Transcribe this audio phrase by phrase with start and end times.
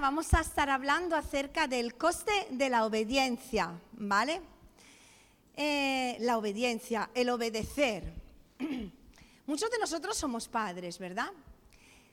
[0.00, 4.40] vamos a estar hablando acerca del coste de la obediencia, ¿vale?
[5.56, 8.12] Eh, la obediencia, el obedecer.
[9.46, 11.30] Muchos de nosotros somos padres, ¿verdad?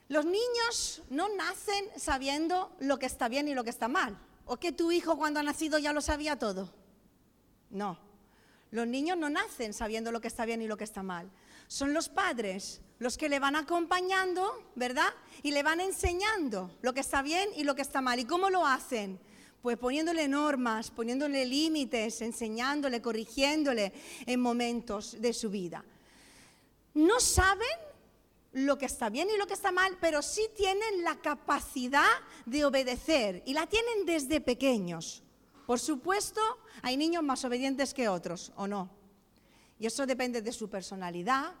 [0.08, 4.18] Los niños no nacen sabiendo lo que está bien y lo que está mal.
[4.46, 6.72] ¿O que tu hijo cuando ha nacido ya lo sabía todo?
[7.70, 7.98] No.
[8.70, 11.30] Los niños no nacen sabiendo lo que está bien y lo que está mal.
[11.68, 15.12] Son los padres los que le van acompañando, ¿verdad?
[15.42, 18.18] Y le van enseñando lo que está bien y lo que está mal.
[18.18, 19.20] ¿Y cómo lo hacen?
[19.60, 23.92] Pues poniéndole normas, poniéndole límites, enseñándole, corrigiéndole
[24.24, 25.84] en momentos de su vida.
[26.94, 27.68] No saben
[28.52, 32.08] lo que está bien y lo que está mal, pero sí tienen la capacidad
[32.46, 35.22] de obedecer y la tienen desde pequeños.
[35.66, 36.40] Por supuesto,
[36.80, 38.95] hay niños más obedientes que otros, ¿o no?
[39.78, 41.52] Y eso depende de su personalidad,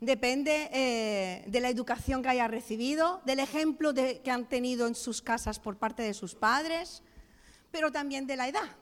[0.00, 5.22] depende eh, de la educación que haya recibido, del ejemplo que han tenido en sus
[5.22, 7.02] casas por parte de sus padres,
[7.70, 8.76] pero también de la edad.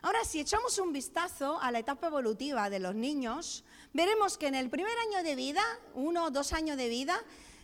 [0.00, 4.54] Ahora, si echamos un vistazo a la etapa evolutiva de los niños, veremos que en
[4.54, 5.62] el primer año de vida,
[5.94, 7.20] uno o dos años de vida,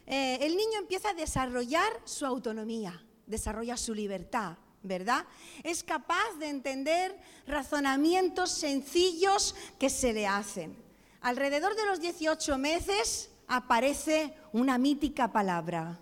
[0.07, 5.27] eh, el niño empieza a desarrollar su autonomía, desarrolla su libertad, ¿verdad?
[5.63, 10.77] Es capaz de entender razonamientos sencillos que se le hacen.
[11.21, 15.99] Alrededor de los 18 meses aparece una mítica palabra.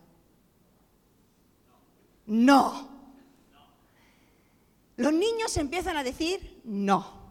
[2.26, 2.90] No.
[4.96, 7.22] Los niños empiezan a decir no.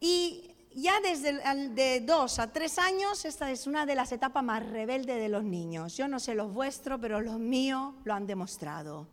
[0.00, 4.64] Y ya desde de dos a tres años, esta es una de las etapas más
[4.68, 5.96] rebeldes de los niños.
[5.96, 9.08] Yo no sé los vuestros, pero los míos lo han demostrado.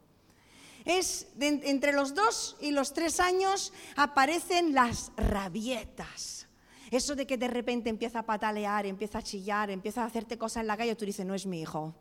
[0.85, 6.47] Es entre los dos y los tres años aparecen las rabietas.
[6.91, 10.61] Eso de que de repente empieza a patalear, empieza a chillar, empieza a hacerte cosas
[10.61, 11.95] en la calle, tú dices, no es mi hijo.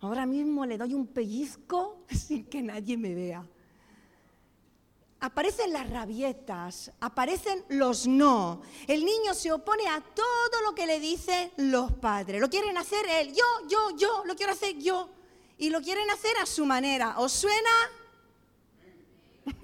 [0.00, 3.46] Ahora mismo le doy un pellizco sin que nadie me vea.
[5.20, 8.62] Aparecen las rabietas, aparecen los no.
[8.88, 12.40] El niño se opone a todo lo que le dicen los padres.
[12.40, 15.10] Lo quieren hacer él, yo, yo, yo, lo quiero hacer yo.
[15.62, 17.20] Y lo quieren hacer a su manera.
[17.20, 17.70] ¿Os suena?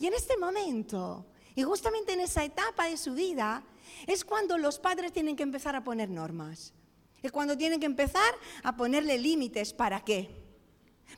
[0.00, 3.62] y en este momento y justamente en esa etapa de su vida
[4.08, 6.74] es cuando los padres tienen que empezar a poner normas.
[7.22, 8.34] Es cuando tienen que empezar
[8.64, 9.72] a ponerle límites.
[9.72, 10.28] ¿Para qué?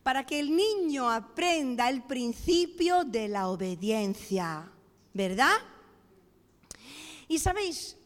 [0.03, 4.71] Para que el niño aprenda el principio de la obediencia.
[5.15, 5.57] ¿Verdad?
[7.29, 7.97] Y sabéis,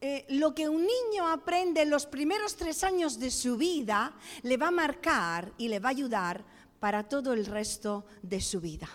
[0.00, 4.56] eh, lo que un niño aprende en los primeros tres años de su vida le
[4.56, 6.44] va a marcar y le va a ayudar
[6.78, 8.88] para todo el resto de su vida.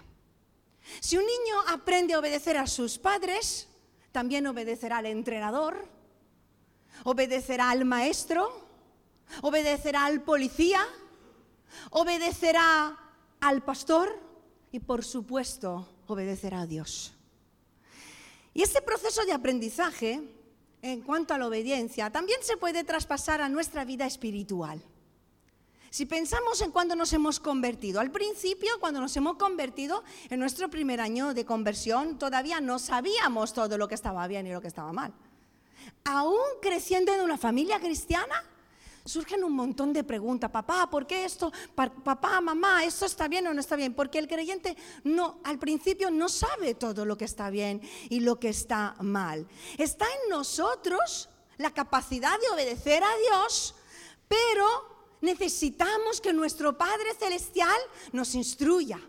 [1.01, 3.67] Si un niño aprende a obedecer a sus padres,
[4.13, 5.89] también obedecerá al entrenador,
[7.03, 8.65] obedecerá al maestro,
[9.41, 10.85] obedecerá al policía,
[11.89, 12.97] obedecerá
[13.41, 14.17] al pastor
[14.71, 17.13] y por supuesto obedecerá a Dios.
[18.53, 20.21] Y este proceso de aprendizaje
[20.83, 24.83] en cuanto a la obediencia también se puede traspasar a nuestra vida espiritual.
[25.89, 30.69] Si pensamos en cuando nos hemos convertido, al principio, cuando nos hemos convertido, en nuestro
[30.69, 34.67] primer año de conversión, todavía no sabíamos todo lo que estaba bien y lo que
[34.67, 35.13] estaba mal.
[36.03, 38.43] Aún creciendo en una familia cristiana,
[39.05, 40.49] surgen un montón de preguntas.
[40.49, 41.51] Papá, ¿por qué esto?
[41.75, 43.93] Papá, mamá, ¿esto está bien o no está bien?
[43.93, 48.39] Porque el creyente no, al principio no sabe todo lo que está bien y lo
[48.39, 49.47] que está mal.
[49.77, 53.75] Está en nosotros la capacidad de obedecer a Dios,
[54.27, 54.67] pero
[55.21, 57.79] necesitamos que nuestro Padre Celestial
[58.11, 58.99] nos instruya,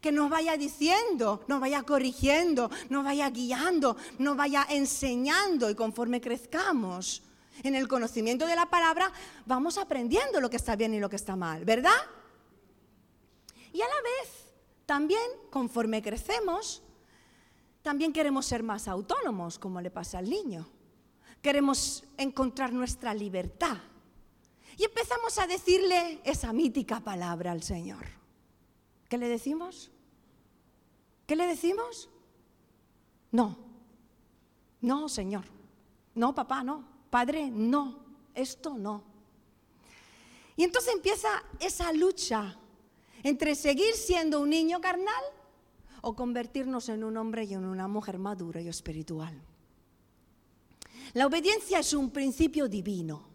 [0.00, 6.20] que nos vaya diciendo, nos vaya corrigiendo, nos vaya guiando, nos vaya enseñando y conforme
[6.20, 7.22] crezcamos
[7.62, 9.12] en el conocimiento de la palabra,
[9.46, 11.98] vamos aprendiendo lo que está bien y lo que está mal, ¿verdad?
[13.72, 14.52] Y a la vez,
[14.86, 16.82] también conforme crecemos,
[17.82, 20.68] también queremos ser más autónomos, como le pasa al niño.
[21.42, 23.78] Queremos encontrar nuestra libertad
[24.76, 28.04] y empezamos a decirle esa mítica palabra al Señor.
[29.08, 29.90] ¿Qué le decimos?
[31.26, 32.10] ¿Qué le decimos?
[33.30, 33.58] No.
[34.80, 35.44] No, Señor.
[36.14, 36.84] No, papá, no.
[37.10, 38.06] Padre, no.
[38.34, 39.02] Esto no.
[40.56, 41.28] Y entonces empieza
[41.60, 42.56] esa lucha
[43.22, 45.24] entre seguir siendo un niño carnal
[46.02, 49.40] o convertirnos en un hombre y en una mujer madura y espiritual.
[51.14, 53.26] La obediencia es un principio divino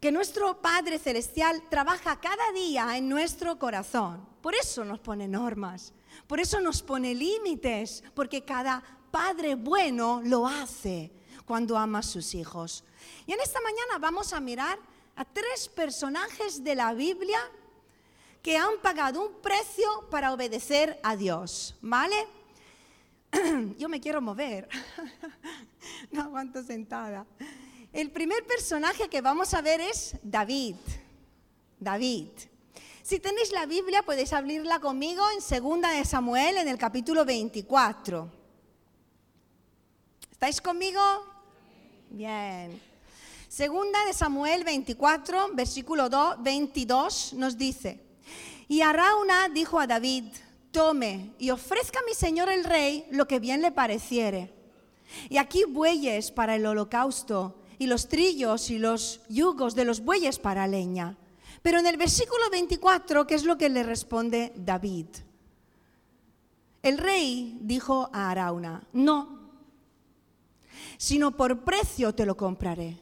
[0.00, 4.24] que nuestro Padre Celestial trabaja cada día en nuestro corazón.
[4.40, 5.92] Por eso nos pone normas,
[6.26, 11.10] por eso nos pone límites, porque cada Padre bueno lo hace
[11.48, 12.84] cuando ama a sus hijos.
[13.26, 14.78] Y en esta mañana vamos a mirar
[15.16, 17.40] a tres personajes de la Biblia
[18.42, 22.16] que han pagado un precio para obedecer a Dios, ¿vale?
[23.78, 24.68] Yo me quiero mover,
[26.12, 27.26] no aguanto sentada.
[27.94, 30.76] El primer personaje que vamos a ver es David.
[31.80, 32.28] David.
[33.02, 38.30] Si tenéis la Biblia, podéis abrirla conmigo en Segunda de Samuel, en el capítulo 24.
[40.30, 41.00] ¿Estáis conmigo?
[42.10, 42.80] Bien.
[43.48, 48.00] Segunda de Samuel 24, versículo 2, 22, nos dice,
[48.66, 50.24] y Arauna dijo a David,
[50.70, 54.54] tome y ofrezca a mi señor el rey lo que bien le pareciere.
[55.28, 60.38] Y aquí bueyes para el holocausto, y los trillos y los yugos de los bueyes
[60.38, 61.16] para leña.
[61.62, 65.06] Pero en el versículo 24, ¿qué es lo que le responde David?
[66.82, 69.37] El rey dijo a Arauna, no,
[70.98, 73.00] sino por precio te lo compraré,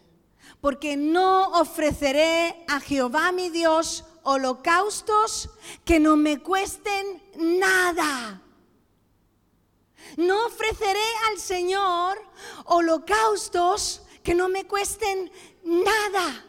[0.61, 5.51] porque no ofreceré a Jehová mi Dios holocaustos
[5.85, 8.43] que no me cuesten nada.
[10.17, 12.19] No ofreceré al Señor
[12.67, 15.33] holocaustos que no me cuesten
[15.65, 16.45] nada.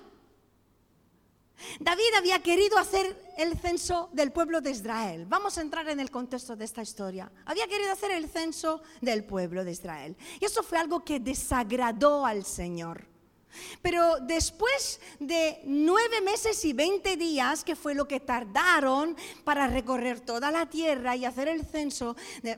[1.80, 5.26] David había querido hacer el censo del pueblo de Israel.
[5.28, 7.32] Vamos a entrar en el contexto de esta historia.
[7.46, 10.18] Había querido hacer el censo del pueblo de Israel.
[10.40, 13.06] Y eso fue algo que desagradó al Señor.
[13.82, 20.20] Pero después de nueve meses y veinte días, que fue lo que tardaron para recorrer
[20.20, 22.16] toda la tierra y hacer el censo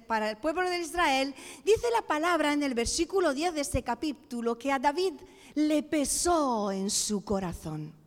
[0.08, 4.58] para el pueblo de Israel, dice la palabra en el versículo 10 de este capítulo
[4.58, 5.14] que a David
[5.56, 7.99] le pesó en su corazón.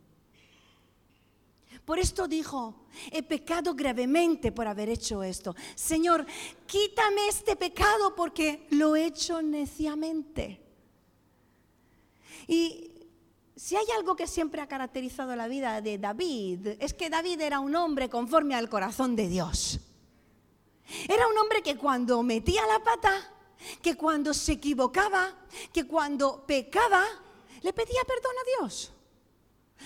[1.85, 5.53] Por esto dijo, he pecado gravemente por haber hecho esto.
[5.75, 6.25] Señor,
[6.65, 10.61] quítame este pecado porque lo he hecho neciamente.
[12.47, 12.91] Y
[13.55, 17.59] si hay algo que siempre ha caracterizado la vida de David, es que David era
[17.59, 19.79] un hombre conforme al corazón de Dios.
[21.07, 23.29] Era un hombre que cuando metía la pata,
[23.81, 25.35] que cuando se equivocaba,
[25.73, 27.03] que cuando pecaba,
[27.61, 28.91] le pedía perdón a Dios.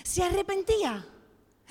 [0.04, 1.06] Se arrepentía.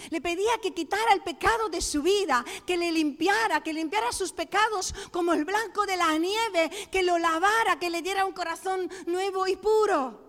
[0.09, 4.31] Le pedía que quitara el pecado de su vida, que le limpiara, que limpiara sus
[4.31, 8.89] pecados como el blanco de la nieve, que lo lavara, que le diera un corazón
[9.05, 10.27] nuevo y puro.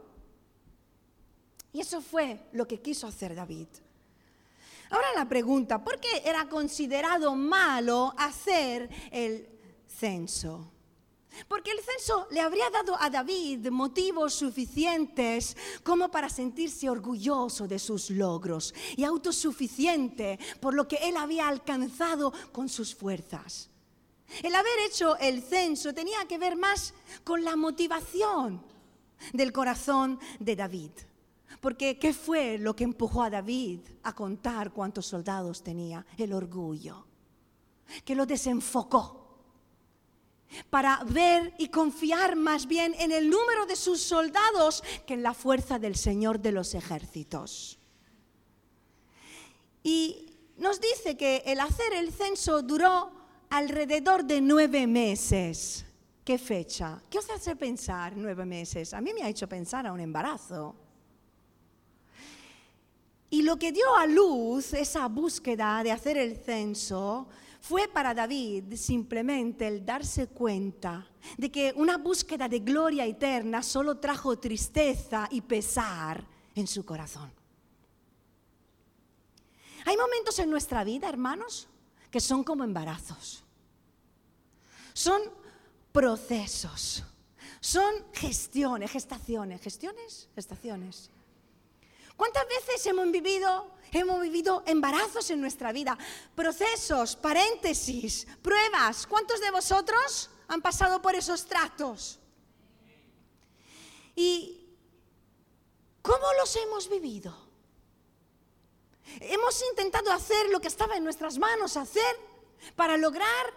[1.73, 3.69] Y eso fue lo que quiso hacer David.
[4.91, 9.49] Ahora la pregunta, ¿por qué era considerado malo hacer el
[9.87, 10.73] censo?
[11.46, 17.79] Porque el censo le habría dado a David motivos suficientes como para sentirse orgulloso de
[17.79, 23.70] sus logros y autosuficiente por lo que él había alcanzado con sus fuerzas.
[24.43, 26.93] El haber hecho el censo tenía que ver más
[27.25, 28.62] con la motivación
[29.32, 30.90] del corazón de David.
[31.61, 36.05] Porque ¿qué fue lo que empujó a David a contar cuántos soldados tenía?
[36.17, 37.06] El orgullo,
[38.05, 39.28] que lo desenfocó
[40.71, 45.35] para ver y confiar más bien en el número de sus soldados que en la
[45.35, 47.79] fuerza del Señor de los ejércitos.
[49.83, 53.12] Y nos dice que el hacer el censo duró
[53.50, 55.85] alrededor de nueve meses.
[56.25, 57.00] ¿Qué fecha?
[57.09, 58.93] ¿Qué os hace pensar nueve meses?
[58.93, 60.75] A mí me ha hecho pensar a un embarazo.
[63.31, 67.28] Y lo que dio a luz esa búsqueda de hacer el censo
[67.69, 71.07] fue para David simplemente el darse cuenta
[71.37, 77.31] de que una búsqueda de gloria eterna solo trajo tristeza y pesar en su corazón.
[79.85, 81.69] Hay momentos en nuestra vida, hermanos,
[82.11, 83.45] que son como embarazos.
[84.95, 85.21] Son
[85.93, 87.05] procesos.
[87.61, 91.11] Son gestiones, gestaciones, gestiones, gestaciones
[92.19, 95.97] ¿Cuántas veces hemos vivido, hemos vivido embarazos en nuestra vida?
[96.35, 99.07] Procesos, paréntesis, pruebas.
[99.07, 102.18] ¿Cuántos de vosotros han pasado por esos tratos?
[104.14, 104.66] ¿Y
[106.02, 107.49] cómo los hemos vivido?
[109.21, 112.16] Hemos intentado hacer lo que estaba en nuestras manos hacer
[112.76, 113.54] para lograr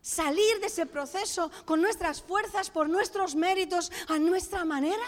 [0.00, 5.04] salir de ese proceso con nuestras fuerzas, por nuestros méritos, a nuestra manera.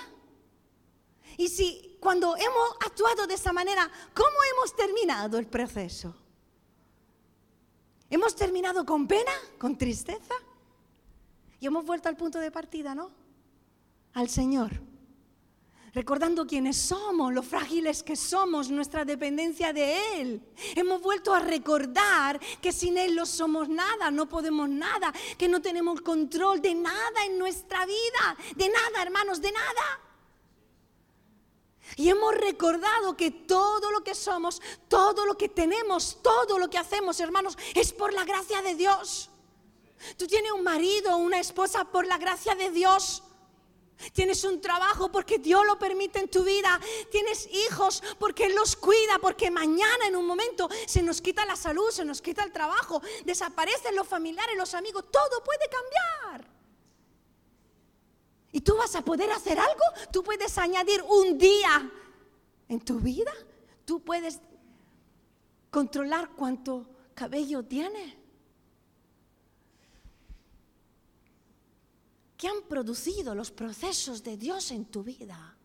[1.36, 6.16] Y si cuando hemos actuado de esa manera, ¿cómo hemos terminado el proceso?
[8.08, 10.32] ¿Hemos terminado con pena, con tristeza?
[11.60, 13.10] Y hemos vuelto al punto de partida, ¿no?
[14.14, 14.80] Al Señor.
[15.92, 20.42] Recordando quiénes somos, lo frágiles que somos, nuestra dependencia de Él.
[20.76, 25.60] Hemos vuelto a recordar que sin Él no somos nada, no podemos nada, que no
[25.60, 30.07] tenemos control de nada en nuestra vida, de nada, hermanos, de nada.
[31.96, 36.78] Y hemos recordado que todo lo que somos, todo lo que tenemos, todo lo que
[36.78, 39.30] hacemos, hermanos, es por la gracia de Dios.
[40.16, 43.22] Tú tienes un marido o una esposa por la gracia de Dios.
[44.12, 46.80] Tienes un trabajo porque Dios lo permite en tu vida.
[47.10, 51.56] Tienes hijos porque Él los cuida, porque mañana en un momento se nos quita la
[51.56, 56.57] salud, se nos quita el trabajo, desaparecen los familiares, los amigos, todo puede cambiar.
[58.52, 59.82] ¿Y tú vas a poder hacer algo?
[60.12, 61.90] Tú puedes añadir un día
[62.68, 63.32] en tu vida.
[63.84, 64.40] Tú puedes
[65.70, 68.14] controlar cuánto cabello tienes.
[72.36, 75.57] ¿Qué han producido los procesos de Dios en tu vida?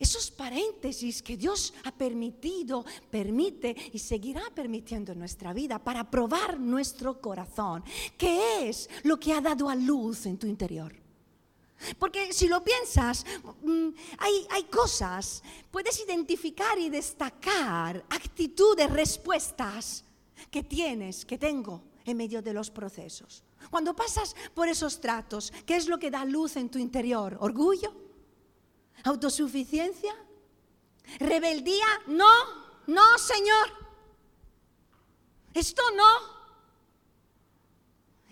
[0.00, 6.58] Esos paréntesis que Dios ha permitido, permite y seguirá permitiendo en nuestra vida para probar
[6.58, 7.84] nuestro corazón.
[8.16, 10.94] ¿Qué es lo que ha dado a luz en tu interior?
[11.98, 13.26] Porque si lo piensas,
[13.62, 20.02] mm, hay, hay, cosas, puedes identificar y destacar actitudes, respuestas
[20.50, 23.44] que tienes, que tengo en medio de los procesos.
[23.70, 27.36] Cuando pasas por esos tratos, ¿qué es lo que da luz en tu interior?
[27.40, 28.09] ¿Orgullo?
[29.04, 30.14] ¿Autosuficiencia?
[31.18, 31.86] ¿Rebeldía?
[32.06, 32.30] No,
[32.86, 33.68] no, Señor.
[35.54, 36.40] Esto no.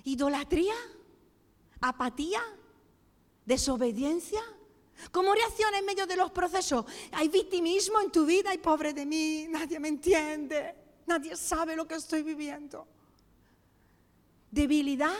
[0.04, 0.74] ¿Idolatría?
[1.80, 2.42] ¿Apatía?
[3.44, 4.42] ¿Desobediencia?
[5.10, 6.84] ¿Cómo reacciona en medio de los procesos?
[7.12, 8.50] ¿Hay victimismo en tu vida?
[8.50, 9.46] ¡Ay, pobre de mí!
[9.48, 10.74] Nadie me entiende.
[11.06, 12.86] Nadie sabe lo que estoy viviendo
[14.50, 15.16] debilidad,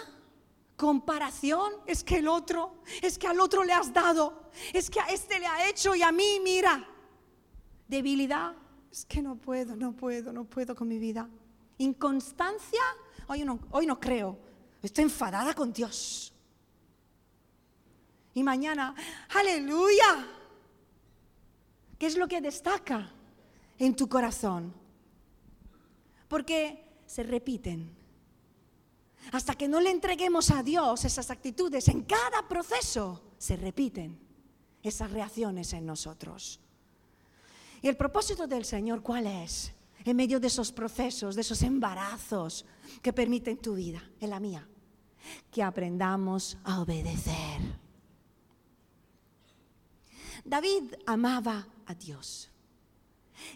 [0.79, 5.07] comparación, es que el otro, es que al otro le has dado, es que a
[5.07, 6.89] este le ha hecho y a mí, mira.
[7.89, 8.55] Debilidad,
[8.91, 11.29] es que no puedo, no puedo, no puedo con mi vida.
[11.79, 12.81] Inconstancia,
[13.27, 14.39] hoy no, hoy no creo,
[14.81, 16.33] estoy enfadada con Dios.
[18.35, 18.95] Y mañana,
[19.35, 20.29] aleluya.
[21.99, 23.11] ¿Qué es lo que destaca
[23.79, 24.73] en tu corazón?
[26.29, 27.98] Porque se repiten
[29.33, 34.19] hasta que no le entreguemos a Dios esas actitudes, en cada proceso se repiten
[34.83, 36.61] esas reacciones en nosotros.
[37.83, 39.73] ¿Y el propósito del Señor cuál es?
[40.05, 42.65] En medio de esos procesos, de esos embarazos
[43.03, 44.67] que permiten tu vida, en la mía,
[45.51, 47.61] que aprendamos a obedecer.
[50.45, 52.51] David amaba a Dios.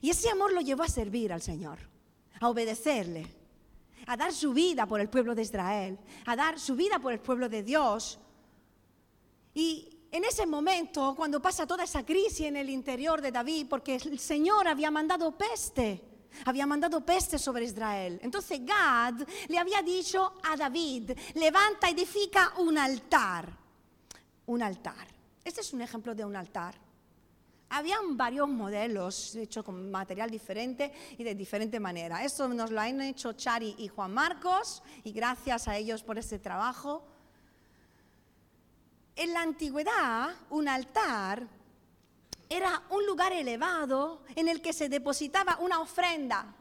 [0.01, 1.79] Y ese amor lo llevó a servir al Señor,
[2.41, 3.42] a obedecerle
[4.07, 7.21] a dar su vida por el pueblo de Israel, a dar su vida por el
[7.21, 8.19] pueblo de Dios.
[9.55, 13.97] Y en ese momento, cuando pasa toda esa crisis en el interior de David, porque
[13.97, 16.03] el Señor había mandado peste,
[16.45, 18.21] había mandado peste sobre Israel.
[18.23, 23.59] Entonces Gad le había dicho a David, levanta, edifica un altar.
[24.47, 25.07] Un altar.
[25.45, 26.75] Este es un ejemplo de un altar.
[27.75, 32.23] Habían varios modelos hechos con material diferente y de diferente manera.
[32.23, 36.39] Esto nos lo han hecho Chari y Juan Marcos y gracias a ellos por ese
[36.39, 37.03] trabajo.
[39.17, 41.49] En la antigüedad, un altar
[42.51, 46.55] era un lugar elevado en el que se depositaba una ofrenda,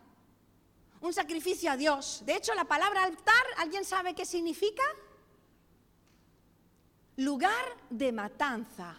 [1.01, 2.23] un sacrificio a Dios.
[2.25, 4.83] De hecho, la palabra altar, ¿alguien sabe qué significa?
[7.17, 8.97] Lugar de matanza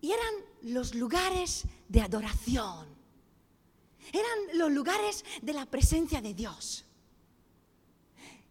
[0.00, 2.86] y eran los lugares de adoración.
[4.12, 6.84] Eran los lugares de la presencia de Dios.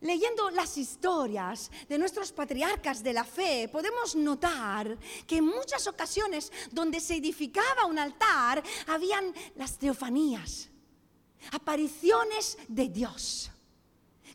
[0.01, 6.51] Leyendo las historias de nuestros patriarcas de la fe, podemos notar que en muchas ocasiones
[6.71, 10.69] donde se edificaba un altar, habían las teofanías,
[11.51, 13.49] apariciones de Dios,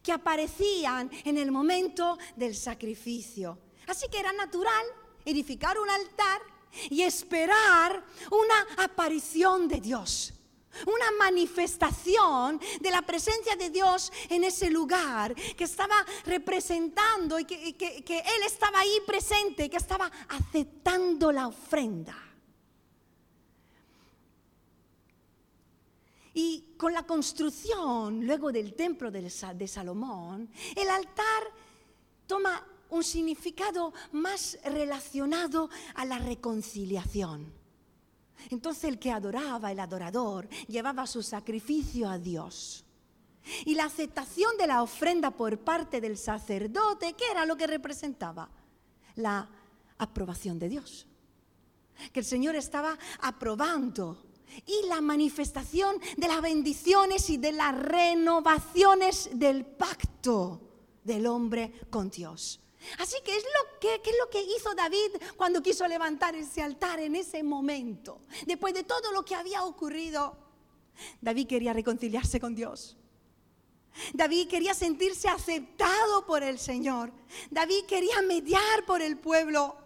[0.02, 3.56] que aparecían en el momento del sacrificio.
[3.86, 4.84] Así que era natural
[5.24, 6.40] edificar un altar
[6.90, 10.32] y esperar una aparición de Dios,
[10.86, 18.04] una manifestación de la presencia de Dios en ese lugar que estaba representando y que,
[18.08, 22.16] Él estaba ahí presente, que estaba aceptando la ofrenda.
[26.34, 29.28] Y con la construcción luego del templo de
[29.68, 31.44] Salomón, el altar
[32.26, 37.52] toma un significado más relacionado a la reconciliación.
[38.50, 42.84] Entonces el que adoraba, el adorador, llevaba su sacrificio a Dios.
[43.64, 48.50] Y la aceptación de la ofrenda por parte del sacerdote, ¿qué era lo que representaba?
[49.16, 49.48] La
[49.98, 51.06] aprobación de Dios.
[52.12, 54.22] Que el Señor estaba aprobando
[54.66, 60.60] y la manifestación de las bendiciones y de las renovaciones del pacto
[61.02, 62.60] del hombre con Dios.
[62.98, 66.62] Así que es lo que, ¿qué es lo que hizo David cuando quiso levantar ese
[66.62, 70.36] altar en ese momento, después de todo lo que había ocurrido.
[71.20, 72.96] David quería reconciliarse con Dios.
[74.14, 77.12] David quería sentirse aceptado por el Señor.
[77.50, 79.76] David quería mediar por el pueblo.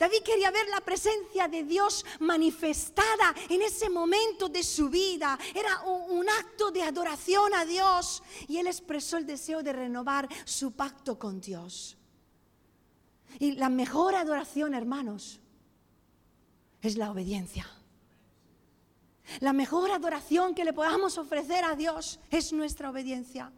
[0.00, 5.38] David quería ver la presencia de Dios manifestada en ese momento de su vida.
[5.54, 10.72] Era un, acto de adoración a Dios y él expresó el deseo de renovar su
[10.72, 11.98] pacto con Dios.
[13.38, 15.38] Y la mejor adoración, hermanos,
[16.80, 17.68] es la obediencia.
[19.40, 23.52] La mejor adoración que le podamos ofrecer a Dios es nuestra obediencia.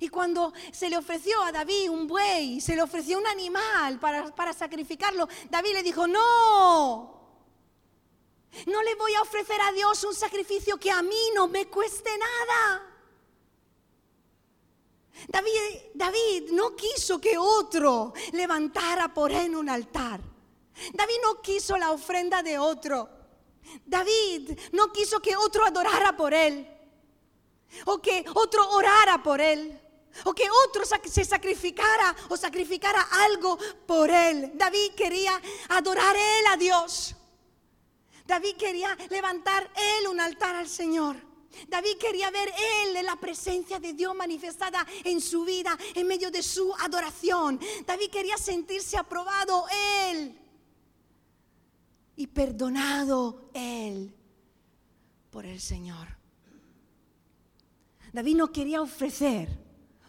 [0.00, 4.52] Y cuando se le ofreció a David un buey, se le ofreció un animal para,
[4.52, 7.38] sacrificarlo, David le dijo, no,
[8.66, 12.10] no le voy a ofrecer a Dios un sacrificio que a mí no me cueste
[12.18, 12.88] nada.
[15.28, 15.50] David,
[15.94, 20.20] David no quiso que otro levantara por él un altar.
[20.92, 23.08] David no quiso la ofrenda de otro.
[23.84, 26.72] David no quiso que otro adorara por él
[27.86, 29.80] o que otro orara por él,
[30.24, 34.52] o que otro se sacrificara o sacrificara algo por él.
[34.54, 37.14] David quería adorar él a Dios.
[38.26, 41.16] David quería levantar él un altar al Señor.
[41.68, 42.50] David quería ver
[42.84, 47.60] él la presencia de Dios manifestada en su vida, en medio de su adoración.
[47.86, 49.66] David quería sentirse aprobado
[50.08, 50.38] él
[52.16, 54.14] y perdonado él
[55.30, 56.08] por el Señor.
[58.12, 59.61] David no quería ofrecer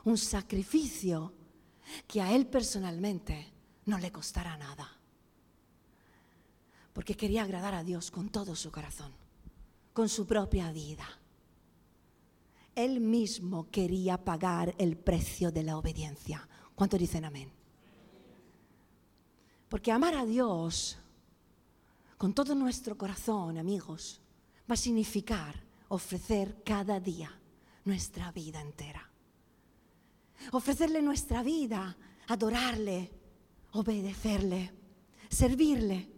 [0.05, 1.33] un sacrificio
[2.07, 3.51] que a él personalmente
[3.85, 4.89] no le costara nada.
[6.93, 9.11] Porque quería agradar a Dios con todo su corazón,
[9.93, 11.07] con su propia vida.
[12.75, 16.47] Él mismo quería pagar el precio de la obediencia.
[16.75, 17.51] ¿Cuánto dicen amén?
[19.69, 20.97] Porque amar a Dios
[22.17, 24.21] con todo nuestro corazón, amigos,
[24.69, 27.31] va a significar ofrecer cada día
[27.85, 29.12] nuestra vida entera.
[30.51, 31.95] Ofrecerle nuestra vida,
[32.27, 33.11] adorarle,
[33.71, 34.71] obedecerle,
[35.29, 36.09] servirle.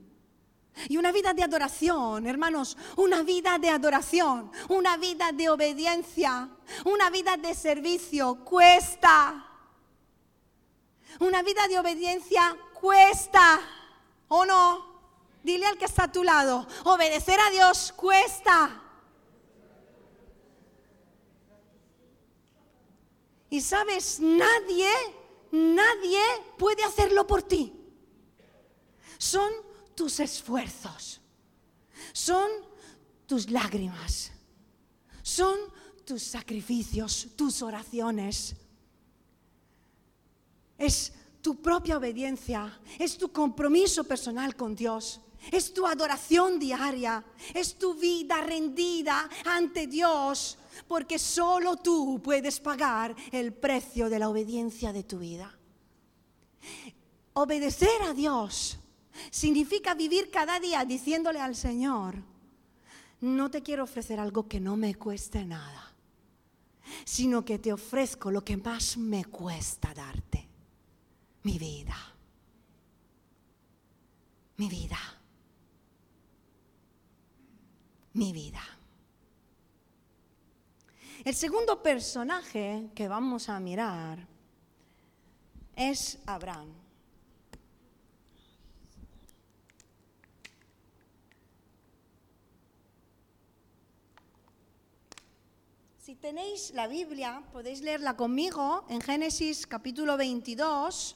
[0.89, 6.49] Y una vida de adoración, hermanos, una vida de adoración, una vida de obediencia,
[6.83, 9.45] una vida de servicio, cuesta.
[11.19, 13.61] Una vida de obediencia cuesta,
[14.27, 14.95] ¿o no?
[15.43, 18.81] Dile al que está a tu lado, obedecer a Dios cuesta.
[23.55, 24.89] Y sabes, nadie,
[25.49, 26.19] nadie
[26.57, 27.71] puede hacerlo por ti.
[29.17, 29.49] Son
[29.95, 31.21] tus esfuerzos,
[32.11, 32.51] son
[33.25, 34.33] tus lágrimas,
[35.21, 35.57] son
[36.03, 38.57] tus sacrificios, tus oraciones.
[40.77, 47.77] Es tu propia obediencia, es tu compromiso personal con Dios, es tu adoración diaria, es
[47.77, 50.57] tu vida rendida ante Dios
[50.87, 55.57] porque solo tú puedes pagar el precio de la obediencia de tu vida.
[57.33, 58.79] Obedecer a Dios
[59.31, 62.15] significa vivir cada día diciéndole al Señor,
[63.21, 65.93] no te quiero ofrecer algo que no me cueste nada,
[67.03, 70.47] sino que te ofrezco lo que más me cuesta darte,
[71.43, 71.97] mi vida,
[74.57, 74.99] mi vida,
[78.13, 78.74] mi vida.
[81.25, 84.27] El segundo personaje que vamos a mirar
[85.75, 86.71] es Abraham.
[95.97, 101.15] Si tenéis la Biblia, podéis leerla conmigo en Génesis capítulo 22,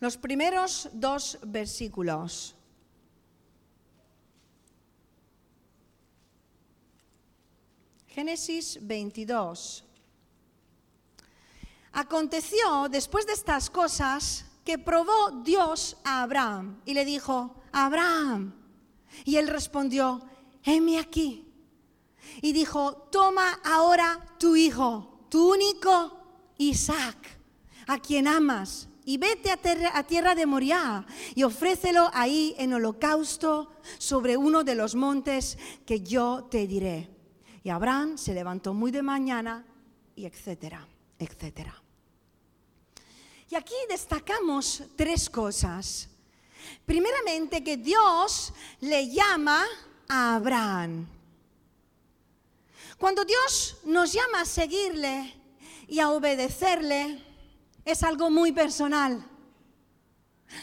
[0.00, 2.55] los primeros dos versículos.
[8.16, 9.84] Génesis 22.
[11.92, 18.54] Aconteció después de estas cosas que probó Dios a Abraham y le dijo, Abraham.
[19.26, 20.22] Y él respondió,
[20.64, 21.44] heme aquí.
[22.40, 26.18] Y dijo, toma ahora tu hijo, tu único
[26.56, 27.18] Isaac,
[27.86, 34.38] a quien amas, y vete a, tierra de Moriah y ofrécelo ahí en holocausto sobre
[34.38, 37.15] uno de los montes que yo te diré.
[37.66, 39.64] Y Abraham se levantó muy de mañana
[40.14, 40.86] y etcétera,
[41.18, 41.74] etcétera.
[43.50, 46.08] Y aquí destacamos tres cosas.
[46.84, 49.64] Primeramente que Dios le llama
[50.06, 51.08] a Abraham.
[52.98, 55.34] Cuando Dios nos llama a seguirle
[55.88, 57.20] y a obedecerle
[57.84, 59.28] es algo muy personal.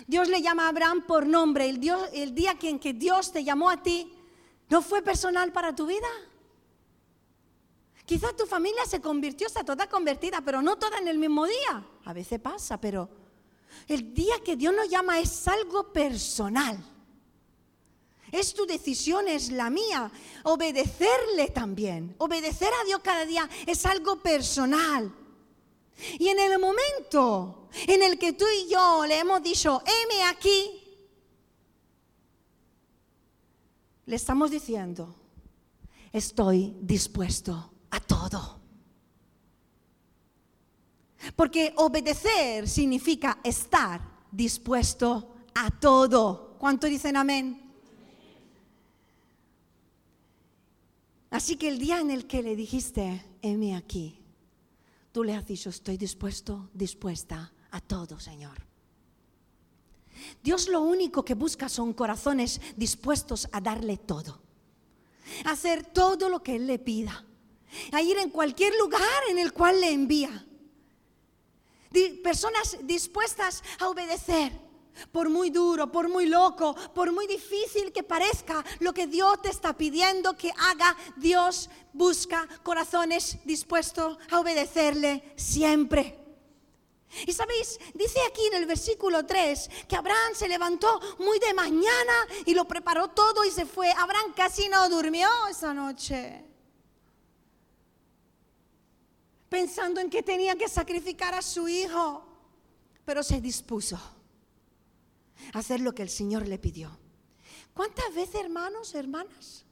[0.07, 1.67] Dios le llama a Abraham por nombre.
[1.67, 1.81] El,
[2.13, 4.09] el día en que Dios te llamó a ti,
[4.69, 6.07] ¿no fue personal para tu vida?
[8.05, 11.87] Quizás tu familia se convirtió, está toda convertida, pero no toda en el mismo día.
[12.05, 13.09] A veces pasa, pero
[13.87, 16.77] el día que Dios nos llama es algo personal.
[18.31, 20.11] Es tu decisión, es la mía.
[20.43, 22.15] Obedecerle también.
[22.17, 25.13] Obedecer a Dios cada día es algo personal.
[26.19, 30.81] Y en el momento en el que tú y yo le hemos dicho, heme aquí,
[34.05, 35.15] le estamos diciendo,
[36.11, 38.59] estoy dispuesto a todo.
[41.35, 44.01] Porque obedecer significa estar
[44.31, 46.55] dispuesto a todo.
[46.57, 47.61] ¿Cuánto dicen amén?
[51.29, 54.19] Así que el día en el que le dijiste, heme aquí,
[55.11, 58.57] tú le has dicho, estoy dispuesto, dispuesta a todo, Señor.
[60.43, 64.41] Dios lo único que busca son corazones dispuestos a darle todo,
[65.45, 67.25] a hacer todo lo que Él le pida,
[67.91, 70.45] a ir en cualquier lugar en el cual le envía.
[72.23, 74.51] Personas dispuestas a obedecer,
[75.11, 79.49] por muy duro, por muy loco, por muy difícil que parezca lo que Dios te
[79.49, 86.19] está pidiendo que haga, Dios busca corazones dispuestos a obedecerle siempre.
[87.27, 92.13] Y sabéis, dice aquí en el versículo 3 que Abraham se levantó muy de mañana
[92.45, 93.91] y lo preparó todo y se fue.
[93.91, 96.52] Abraham casi no durmió esa noche.
[99.53, 102.25] Pensando en que tenía que sacrificar a su hijo,
[103.05, 103.99] pero se dispuso
[105.53, 106.89] hacer lo que el Señor le pidió.
[107.75, 109.63] ¿Cuántas veces, hermanos, hermanas,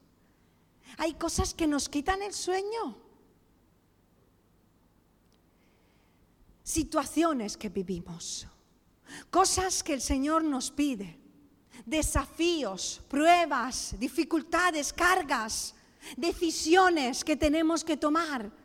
[1.00, 2.96] hay cosas que nos quitan el sueño?
[6.62, 8.46] Situaciones que vivimos,
[9.32, 11.18] cosas que el Señor nos pide,
[11.88, 15.74] desafíos, pruebas, dificultades, cargas,
[16.18, 18.61] decisiones que tenemos que tomar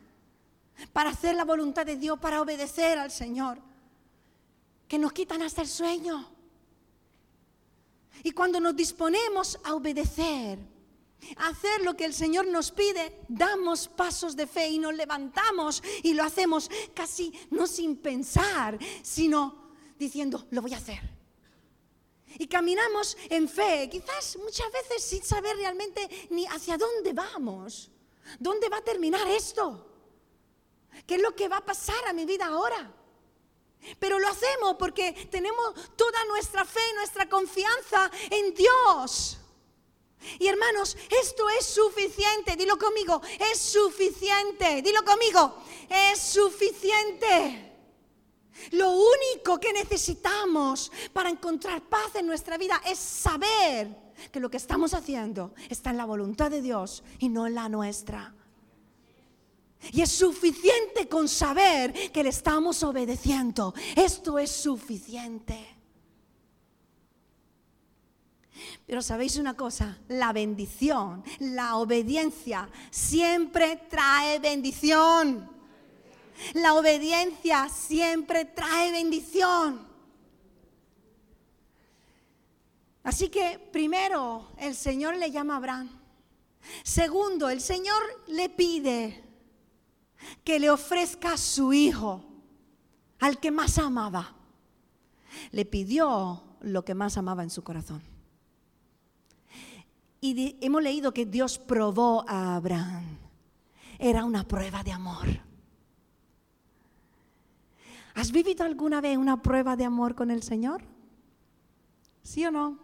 [0.93, 3.59] para hacer la voluntad de Dios, para obedecer al Señor,
[4.87, 6.29] que nos quitan hasta el sueño.
[8.23, 10.59] Y cuando nos disponemos a obedecer,
[11.37, 15.83] a hacer lo que el Señor nos pide, damos pasos de fe y nos levantamos
[16.03, 21.17] y lo hacemos casi no sin pensar, sino diciendo, lo voy a hacer.
[22.39, 27.89] Y caminamos en fe, quizás muchas veces sin saber realmente ni hacia dónde vamos,
[28.39, 29.87] dónde va a terminar esto,
[31.07, 32.93] qué es lo que va a pasar a mi vida ahora.
[33.99, 39.39] Pero lo hacemos porque tenemos toda nuestra fe y nuestra confianza en Dios.
[40.39, 42.55] Y hermanos, esto es suficiente.
[42.55, 44.81] Dilo conmigo, es suficiente.
[44.81, 45.55] Dilo conmigo,
[45.89, 47.63] es suficiente.
[48.71, 53.87] Lo único que necesitamos para encontrar paz en nuestra vida es saber
[54.31, 57.69] que lo que estamos haciendo está en la voluntad de Dios y no en la
[57.69, 58.33] nuestra.
[59.91, 63.73] Y es suficiente con saber que le estamos obedeciendo.
[63.95, 65.77] Esto es suficiente.
[68.85, 75.49] Pero sabéis una cosa, la bendición, la obediencia siempre trae bendición.
[76.53, 79.87] La obediencia siempre trae bendición.
[83.03, 85.89] Así que primero el Señor le llama a Abraham.
[86.83, 89.23] Segundo, el Señor le pide
[90.43, 92.23] que le ofrezca a su hijo,
[93.19, 94.35] al que más amaba.
[95.51, 98.01] Le pidió lo que más amaba en su corazón.
[100.19, 103.17] Y hemos leído que Dios probó a Abraham.
[103.99, 105.27] Era una prueba de amor.
[108.15, 110.81] ¿Has vivido alguna vez una prueba de amor con el Señor?
[112.23, 112.79] ¿Sí o no?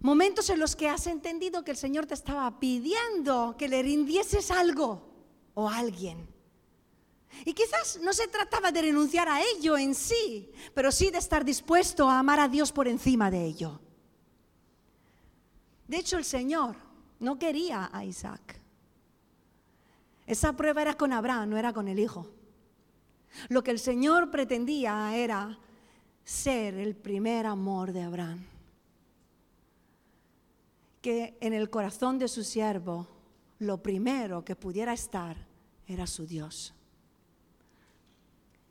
[0.00, 4.50] Momentos en los que has entendido que el Señor te estaba pidiendo que le rindieses
[4.50, 5.11] algo
[5.54, 6.26] o alguien.
[7.44, 11.44] Y quizás no se trataba de renunciar a ello en sí, pero sí de estar
[11.44, 13.80] dispuesto a amar a Dios por encima de ello.
[15.88, 16.76] De hecho, el Señor
[17.18, 18.60] no quería a Isaac.
[20.26, 22.30] Esa prueba era con Abraham, no era con el hijo.
[23.48, 25.58] Lo que el Señor pretendía era
[26.24, 28.44] ser el primer amor de Abraham.
[31.00, 33.08] Que en el corazón de su siervo
[33.62, 35.36] lo primero que pudiera estar
[35.86, 36.74] era su Dios.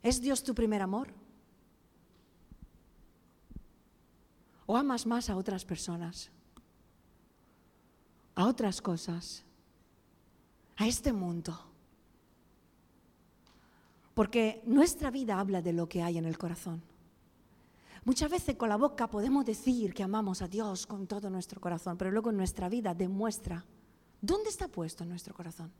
[0.02, 1.08] ¿Es Dios tu primer amor?
[4.66, 6.30] ¿O amas más a otras personas?
[8.34, 9.44] ¿A otras cosas?
[10.76, 11.58] ¿A este mundo?
[14.14, 16.82] Porque nuestra vida habla de lo que hay en el corazón.
[18.04, 21.96] Muchas veces con la boca podemos decir que amamos a Dios con todo nuestro corazón,
[21.96, 23.64] pero luego nuestra vida demuestra
[24.22, 25.70] dónde está puesto nuestro corazón.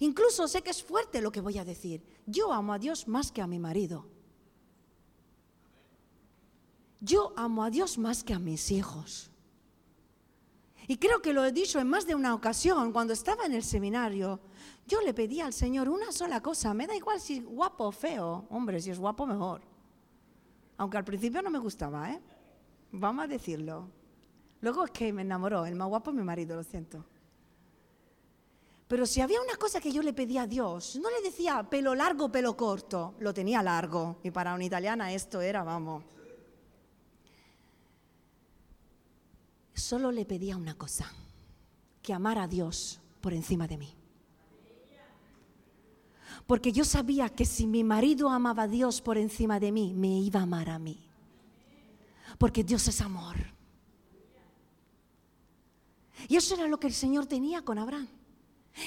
[0.00, 2.02] Incluso sé que es fuerte lo que voy a decir.
[2.26, 4.06] Yo amo a Dios más que a mi marido.
[7.00, 9.30] Yo amo a Dios más que a mis hijos.
[10.86, 13.62] Y creo que lo he dicho en más de una ocasión, cuando estaba en el
[13.62, 14.40] seminario,
[14.86, 17.92] yo le pedí al Señor una sola cosa, me da igual si es guapo o
[17.92, 19.62] feo, hombre, si es guapo mejor.
[20.76, 22.20] Aunque al principio no me gustaba, ¿eh?
[22.92, 23.88] Vamos a decirlo.
[24.60, 27.04] Luego es que me enamoró, el más guapo es mi marido, lo siento.
[28.86, 31.94] Pero si había una cosa que yo le pedía a Dios, no le decía pelo
[31.94, 34.18] largo, pelo corto, lo tenía largo.
[34.22, 36.04] Y para una italiana esto era, vamos.
[39.72, 41.10] Solo le pedía una cosa,
[42.02, 43.96] que amara a Dios por encima de mí.
[46.46, 50.18] Porque yo sabía que si mi marido amaba a Dios por encima de mí, me
[50.20, 51.08] iba a amar a mí.
[52.38, 53.36] Porque Dios es amor.
[56.28, 58.08] Y eso era lo que el Señor tenía con Abraham.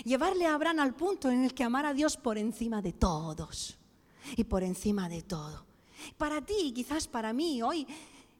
[0.04, 3.78] Llevarle a Abraham al punto en el que amara a Dios por encima de todos
[4.36, 5.66] y por encima de todo.
[6.18, 7.88] Para ti, quizás para mí, hoy,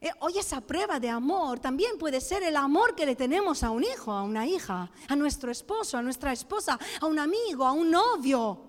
[0.02, 3.72] eh, hoy esa prueba de amor también puede ser el amor que le tenemos a
[3.72, 7.72] un hijo, a una hija, a nuestro esposo, a nuestra esposa, a un amigo, a
[7.72, 8.62] un novio,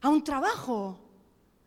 [0.00, 0.98] a un trabajo,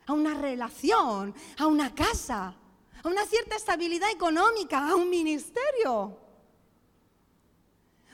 [0.06, 2.56] a una relación, a una casa,
[3.04, 6.25] a una cierta estabilidad económica, a un ministerio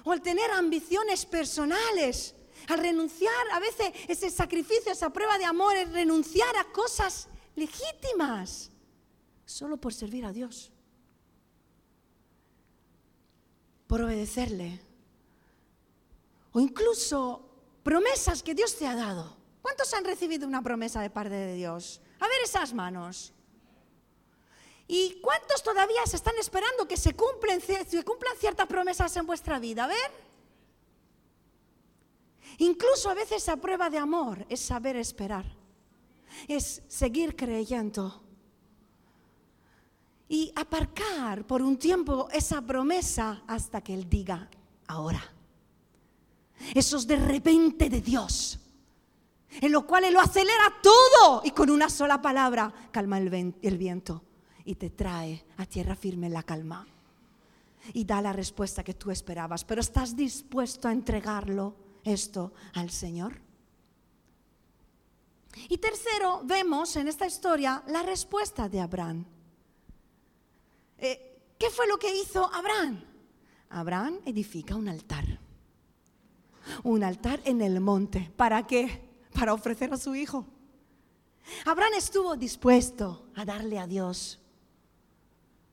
[0.04, 2.36] o al tener ambiciones personales,
[2.68, 8.72] al renunciar, a veces ese sacrificio, esa prueba de amor es renunciar a cosas legítimas
[9.46, 10.72] solo por servir a Dios,
[13.88, 14.80] por obedecerle,
[16.54, 17.50] o incluso
[17.84, 19.38] promesas que Dios te ha dado.
[19.62, 22.02] ¿Cuántos han recibido una promesa de parte de Dios?
[22.20, 23.34] A ver esas manos.
[24.94, 29.58] ¿Y cuántos todavía se están esperando que se, cumplen, se cumplan ciertas promesas en vuestra
[29.58, 29.86] vida?
[29.86, 30.12] A ver.
[32.58, 35.46] Incluso a veces a prueba de amor es saber esperar,
[36.46, 38.22] es seguir creyendo
[40.28, 44.50] y aparcar por un tiempo esa promesa hasta que Él diga
[44.88, 45.24] ahora.
[46.76, 48.60] Esos de repente de Dios,
[49.62, 54.24] en lo cual Él lo acelera todo y con una sola palabra calma el viento
[54.72, 56.88] y te trae a tierra firme la calma
[57.94, 59.66] y da la respuesta que tú esperabas.
[59.66, 63.42] Pero ¿estás dispuesto a entregarlo esto al Señor?
[65.68, 69.26] Y tercero, vemos en esta historia la respuesta de Abraham.
[70.98, 73.04] Eh, ¿Qué fue lo que hizo Abraham?
[73.72, 75.38] Abraham edifica un altar.
[76.84, 78.32] Un altar en el monte.
[78.38, 79.02] ¿Para qué?
[79.34, 80.46] Para ofrecer a su hijo.
[81.66, 84.41] Abraham estuvo dispuesto a darle a Dios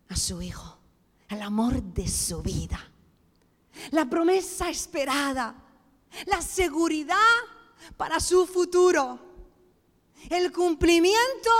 [0.08, 0.78] a su hijo,
[1.28, 2.90] al amor de su vida,
[3.90, 5.54] la promesa esperada,
[6.26, 7.16] la seguridad
[7.96, 9.26] para su futuro.
[10.30, 11.50] El cumplimiento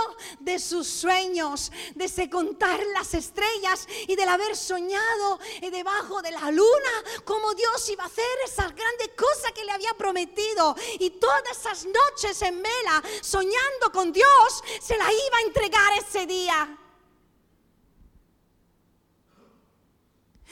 [0.41, 5.39] de sus sueños, de contar las estrellas y del haber soñado
[5.71, 9.93] debajo de la luna, como Dios iba a hacer esa grande cosa que le había
[9.93, 10.75] prometido.
[10.99, 16.25] Y todas esas noches en vela, soñando con Dios, se la iba a entregar ese
[16.27, 16.77] día.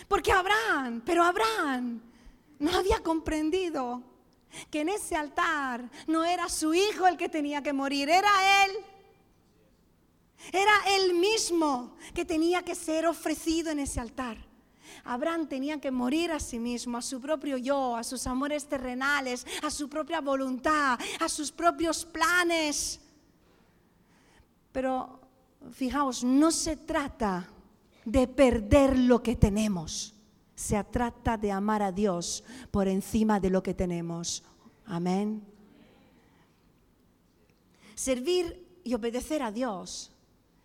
[0.08, 2.02] Porque Abraham, pero Abraham
[2.60, 4.02] no había comprendido
[4.72, 8.72] que en ese altar no era su hijo el que tenía que morir, era él.
[10.54, 14.38] Era él mismo que tenía que ser ofrecido en ese altar.
[15.04, 19.46] Abraham tenía que morir a sí mismo, a su propio yo, a sus amores terrenales,
[19.62, 23.00] a su propia voluntad, a sus propios planes.
[24.72, 25.20] Pero
[25.72, 27.48] fijaos, no se trata
[28.08, 30.14] de perder lo que tenemos.
[30.56, 32.42] Se trata de amar a Dios
[32.72, 34.44] por encima de lo que tenemos.
[34.86, 35.46] Amén.
[37.96, 40.14] Servir y obedecer a Dios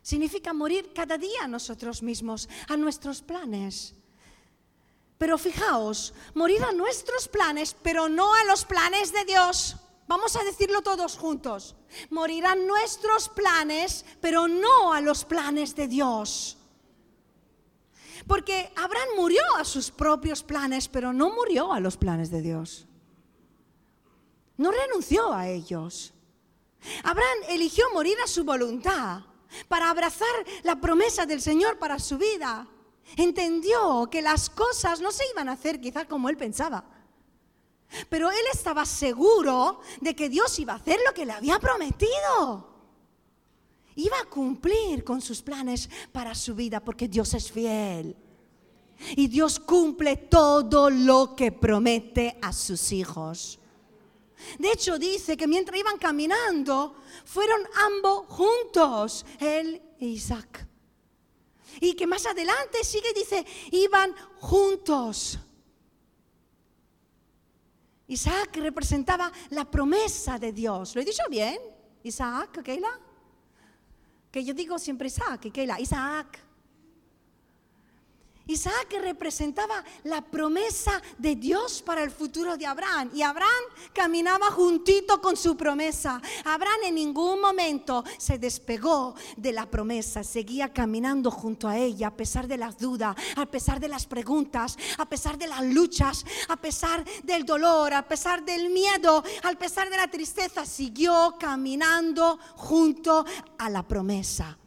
[0.03, 3.97] significa morir cada día a nosotros mismos, a nuestros planes.
[5.19, 9.77] Pero fijaos, morir a nuestros planes, pero no a los planes de Dios.
[10.07, 11.75] Vamos a decirlo todos juntos.
[12.11, 16.57] Morirán nuestros planes, pero no a los planes de Dios.
[18.27, 22.87] Porque Abraham murió a sus propios planes, pero no murió a los planes de Dios.
[24.57, 26.13] No renunció a ellos.
[27.03, 29.23] Abraham eligió morir a su voluntad
[29.69, 30.29] para abrazar
[30.63, 32.67] la promesa del Señor para su vida.
[33.17, 36.85] Entendió que las cosas no se iban a hacer quizás como él pensaba.
[38.09, 42.72] Pero él estaba seguro de que Dios iba a hacer lo que le había prometido.
[43.97, 48.17] Iba a cumplir con sus planes para su vida porque Dios es fiel.
[49.17, 53.59] Y Dios cumple todo lo que promete a sus hijos.
[54.59, 60.67] De hecho, dice que mientras iban caminando, fueron ambos juntos, él e Isaac.
[61.81, 65.39] Y que más adelante sigue, dice, iban juntos.
[68.09, 70.95] Isaac representaba la promesa de Dios.
[70.95, 71.59] ¿Lo he dicho bien?
[72.03, 73.01] Isaac, Keila.
[74.33, 76.52] Que yo digo siempre Isaac, Keila, Isaac.
[78.47, 83.11] Isaac representaba la promesa de Dios para el futuro de Abraham.
[83.15, 83.51] Y Abraham
[83.93, 86.21] caminaba juntito con su promesa.
[86.45, 90.25] Abraham en ningún momento se despegó de la promesa.
[90.25, 94.77] Seguía caminando junto a ella a pesar de las dudas, a pesar de las preguntas,
[94.99, 99.89] a pesar de las luchas, a pesar del dolor, a pesar del miedo, a pesar
[99.89, 100.67] de la tristeza.
[100.67, 103.25] Siguió caminando junto
[103.59, 104.59] a la promesa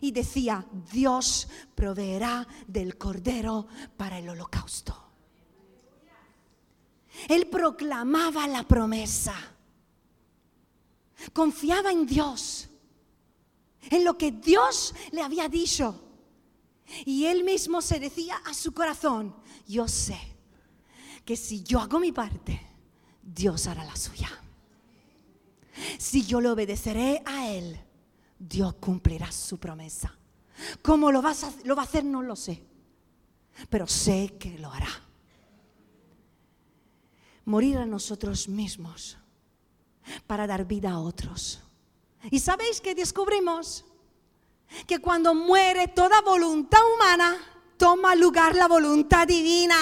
[0.00, 5.04] y decía, Dios proveerá del cordero para el holocausto.
[7.28, 9.34] Él proclamaba la promesa.
[11.32, 12.68] Confiaba en Dios,
[13.90, 16.00] en lo que Dios le había dicho.
[17.04, 19.34] Y él mismo se decía a su corazón,
[19.66, 20.18] yo sé
[21.24, 22.60] que si yo hago mi parte,
[23.22, 24.30] Dios hará la suya.
[25.98, 27.78] Si yo le obedeceré a Él,
[28.38, 30.16] Dios cumplirá su promesa.
[30.82, 32.04] ¿Cómo lo, lo va a hacer?
[32.04, 32.62] No lo sé.
[33.68, 34.88] Pero sé que lo hará.
[37.44, 39.18] Morir a nosotros mismos
[40.26, 41.60] para dar vida a otros.
[42.30, 43.84] ¿Y sabéis que descubrimos?
[44.86, 47.36] Que cuando muere toda voluntad humana,
[47.76, 49.76] toma lugar la voluntad divina.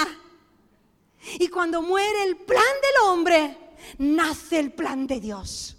[1.39, 5.77] Y cuando muere el plan del hombre, nace el plan de Dios.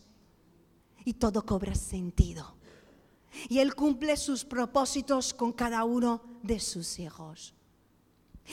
[1.05, 2.58] Y todo cobra sentido
[3.49, 7.55] y Él cumple sus propósitos con cada uno de sus hijos.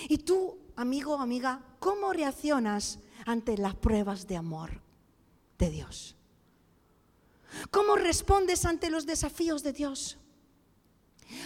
[0.09, 4.81] Y tú, amigo o amiga, ¿cómo reaccionas ante las pruebas de amor
[5.57, 6.15] de Dios?
[7.71, 10.17] ¿Cómo respondes ante los desafíos de Dios?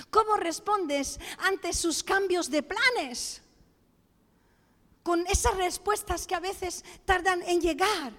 [0.10, 3.42] ¿Cómo respondes ante sus cambios de planes?
[5.04, 8.14] Con esas respuestas que a veces tardan en llegar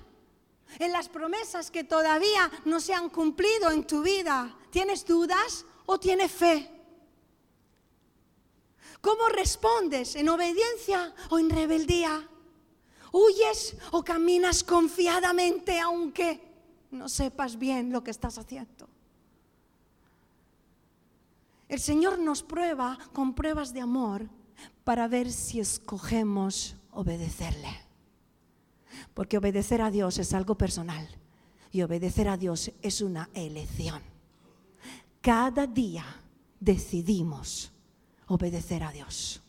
[0.79, 4.57] en las promesas que todavía no se han cumplido en tu vida.
[4.71, 6.71] ¿Tienes dudas o tienes fe?
[9.01, 10.15] ¿Cómo respondes?
[10.17, 12.29] ¿En obediencia o en rebeldía?
[13.13, 16.41] ¿Huyes o caminas confiadamente aunque
[16.91, 18.89] no sepas bien lo que estás haciendo?
[21.69, 24.29] El Señor nos prueba con pruebas de amor
[24.85, 27.71] para ver si escogemos obedecerle.
[29.15, 31.09] Porque obedecer a Dios es algo personal
[31.71, 34.10] y obedecer a Dios es una elección.
[35.21, 36.05] Cada día
[36.59, 37.71] decidimos
[38.27, 39.43] obedecer a Dios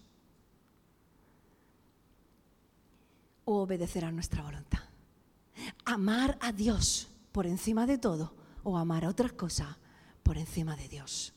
[3.46, 4.84] o obedecer a nuestra voluntad.
[5.86, 9.78] Amar a Dios por encima de todo o amar a otra cosa
[10.24, 11.34] por encima de Dios.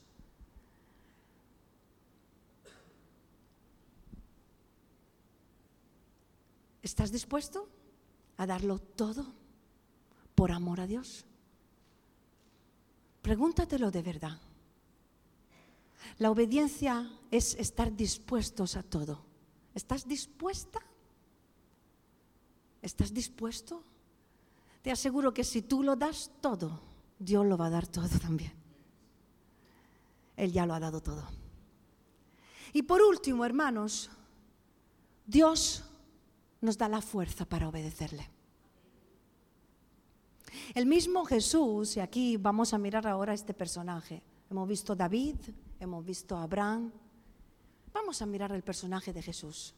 [6.82, 7.68] ¿Estás dispuesto?
[8.36, 9.26] a darlo todo
[10.34, 11.24] por amor a Dios?
[13.24, 14.38] Pregúntatelo de verdad.
[16.18, 19.24] La obediencia es estar dispuestos a todo.
[19.74, 20.78] ¿Estás dispuesta?
[22.82, 23.82] ¿Estás dispuesto?
[24.82, 26.82] Te aseguro que si tú lo das todo,
[27.18, 28.52] Dios lo va a dar todo también.
[30.36, 31.26] Él ya lo ha dado todo.
[32.74, 34.10] Y por último, hermanos,
[35.24, 35.82] Dios
[36.60, 38.33] nos da la fuerza para obedecerle.
[40.74, 44.22] El mismo Jesús, y aquí vamos a mirar ahora este personaje.
[44.50, 45.36] Hemos visto David,
[45.80, 46.92] hemos visto Abraham.
[47.92, 49.74] Vamos a mirar el personaje de Jesús.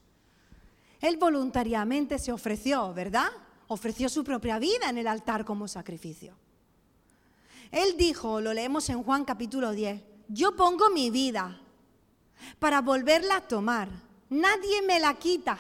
[1.01, 3.29] Él voluntariamente se ofreció, ¿verdad?
[3.69, 6.35] Ofreció su propia vida en el altar como sacrificio.
[7.71, 11.61] Él dijo, lo leemos en Juan capítulo 10, yo pongo mi vida
[12.59, 13.89] para volverla a tomar.
[14.31, 15.59] Nadie me la quita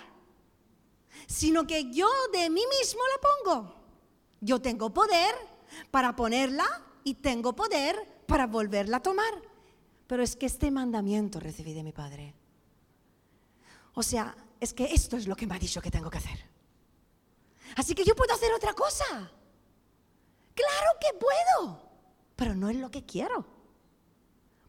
[1.27, 3.75] sino que yo de mí mismo la pongo.
[4.41, 5.35] Yo tengo poder
[5.91, 6.65] para ponerla
[7.05, 9.35] y tengo poder para volverla a tomar.
[10.07, 12.35] Pero es que este mandamiento recibí de mi Padre.
[13.95, 16.39] O sea, es que esto es lo que me ha dicho que tengo que hacer.
[17.77, 19.05] Así que yo puedo hacer otra cosa.
[20.55, 21.83] Claro que puedo,
[22.37, 23.47] pero no es lo que quiero.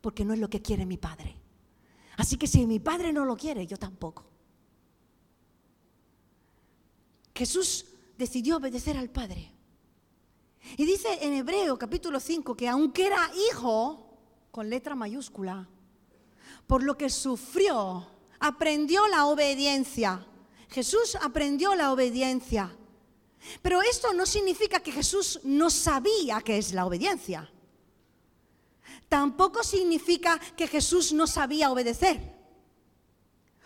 [0.02, 1.36] Porque no es lo que quiere mi Padre.
[2.18, 4.26] Así que si mi Padre no lo quiere, yo tampoco.
[7.36, 7.86] Jesús
[8.18, 9.52] decidió obedecer al Padre.
[10.76, 14.04] Y dice en Hebreo capítulo 5 que aunque era hijo,
[14.52, 15.70] con letra mayúscula,
[16.66, 18.06] por lo que sufrió,
[18.40, 20.26] aprendió la obediencia.
[20.70, 22.76] Jesús aprendió la obediencia.
[23.62, 27.50] Pero esto no significa que Jesús no sabía qué es la obediencia.
[29.08, 32.37] Tampoco significa que Jesús no sabía obedecer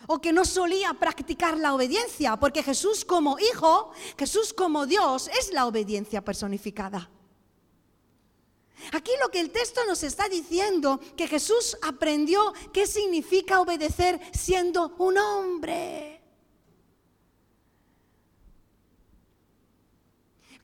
[0.06, 5.52] o que no solía practicar la obediencia, porque Jesús como hijo, Jesús como Dios es
[5.52, 7.10] la obediencia personificada.
[8.90, 14.94] Aquí lo que el texto nos está diciendo, que Jesús aprendió qué significa obedecer siendo
[14.98, 16.11] un hombre.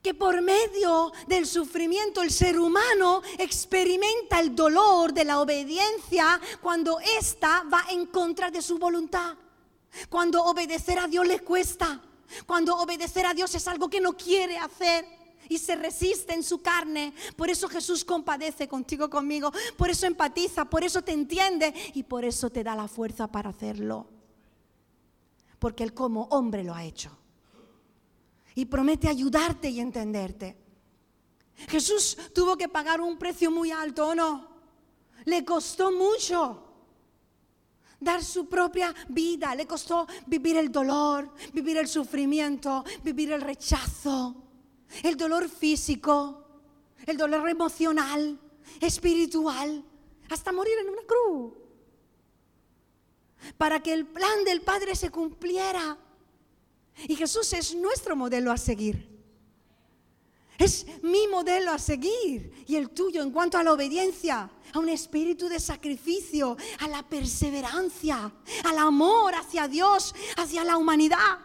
[0.01, 6.99] Que por medio del sufrimiento el ser humano experimenta el dolor de la obediencia cuando
[6.99, 9.35] ésta va en contra de su voluntad.
[10.09, 12.01] Cuando obedecer a Dios le cuesta.
[12.45, 15.05] Cuando obedecer a Dios es algo que no quiere hacer
[15.49, 17.13] y se resiste en su carne.
[17.35, 19.51] Por eso Jesús compadece contigo, conmigo.
[19.75, 23.49] Por eso empatiza, por eso te entiende y por eso te da la fuerza para
[23.49, 24.07] hacerlo.
[25.57, 27.19] Porque Él como hombre lo ha hecho
[28.59, 30.57] y promete ayudarte y entenderte.
[31.69, 34.49] Jesús tuvo que pagar un precio muy alto, ¿o no?
[35.23, 36.65] Le costó mucho
[38.01, 44.35] dar su propia vida, le costó vivir el dolor, vivir el sufrimiento, vivir el rechazo,
[45.03, 46.45] el dolor físico,
[47.05, 48.37] el dolor emocional,
[48.81, 49.85] espiritual,
[50.29, 51.53] hasta morir en una cruz,
[53.57, 55.97] para que el plan del Padre se cumpliera.
[57.07, 59.09] Y Jesús es nuestro modelo a seguir.
[60.57, 64.89] Es mi modelo a seguir y el tuyo en cuanto a la obediencia, a un
[64.89, 68.29] espíritu de sacrificio, a la perseverancia,
[68.65, 71.39] al amor hacia Dios, hacia la humanidad.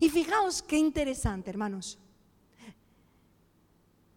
[0.00, 1.98] Y fijaos qué interesante, hermanos,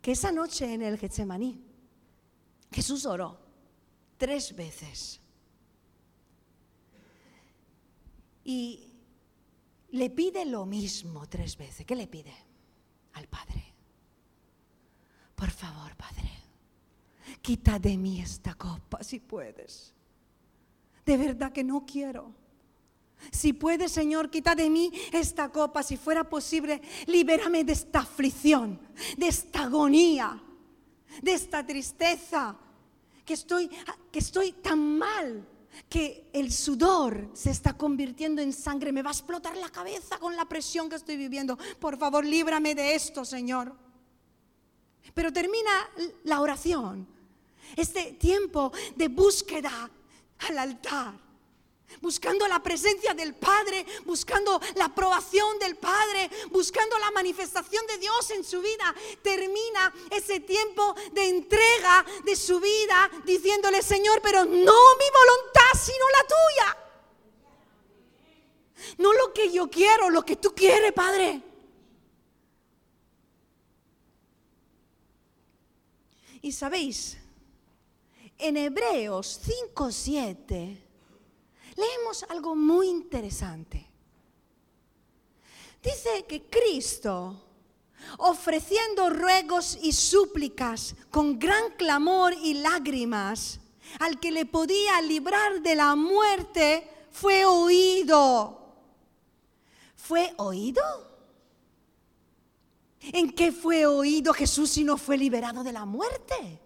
[0.02, 1.64] que esa noche en el Getsemaní,
[2.72, 3.40] Jesús oró
[4.18, 5.20] tres veces.
[8.44, 8.90] Y
[9.92, 11.86] le pide lo mismo tres veces.
[11.86, 12.34] ¿Qué le pide?
[13.14, 13.64] Al Padre.
[15.36, 16.30] Por favor, Padre,
[17.42, 19.94] quita de mí esta copa si puedes.
[21.06, 22.34] De verdad que no quiero.
[23.32, 28.80] Si puedes, Señor, quita de mí esta copa, si fuera posible, libérame de esta aflicción,
[29.18, 30.42] de esta agonía,
[31.22, 32.58] de esta tristeza,
[33.24, 33.70] que estoy,
[34.12, 35.48] que estoy tan mal
[35.90, 40.36] que el sudor se está convirtiendo en sangre, me va a explotar la cabeza con
[40.36, 41.58] la presión que estoy viviendo.
[41.80, 43.76] Por favor, líbrame de esto, Señor.
[45.14, 45.90] Pero termina
[46.24, 47.08] la oración,
[47.76, 49.90] este tiempo de búsqueda
[50.40, 51.24] al altar
[52.02, 58.32] buscando la presencia del Padre, buscando la aprobación del Padre, buscando la manifestación de Dios
[58.32, 64.52] en su vida, termina ese tiempo de entrega de su vida diciéndole, Señor, pero no
[64.52, 66.78] mi voluntad, sino la tuya.
[68.98, 71.42] No lo que yo quiero, lo que tú quieres, Padre.
[76.42, 77.18] Y sabéis,
[78.38, 80.88] en Hebreos 5, 7
[81.76, 83.90] leemos algo muy interesante.
[85.82, 87.42] Dice que Cristo,
[88.18, 93.60] ofreciendo ruegos y súplicas con gran clamor y lágrimas,
[94.00, 98.60] al que le podía librar de la muerte, fue oído.
[99.96, 100.84] ¿Fue oído?
[103.02, 106.62] ¿En qué fue oído Jesús si no fue liberado de la muerte?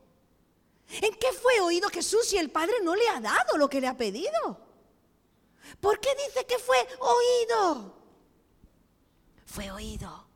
[0.90, 3.88] ¿En qué fue oído Jesús si el Padre no le ha dado lo que le
[3.88, 4.68] ha pedido?
[5.82, 7.94] ¿Por qué dice que fue oído?
[9.46, 10.28] Fue oído.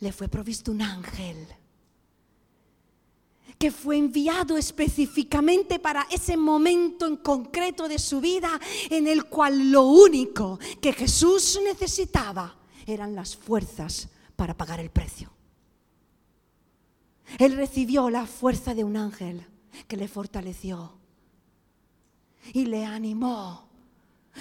[0.00, 1.48] Le fue provisto un ángel
[3.58, 9.70] que fue enviado específicamente para ese momento en concreto de su vida en el cual
[9.70, 12.56] lo único que Jesús necesitaba
[12.86, 15.30] eran las fuerzas para pagar el precio.
[17.38, 19.44] Él recibió la fuerza de un ángel
[19.86, 20.96] que le fortaleció
[22.52, 23.68] y le animó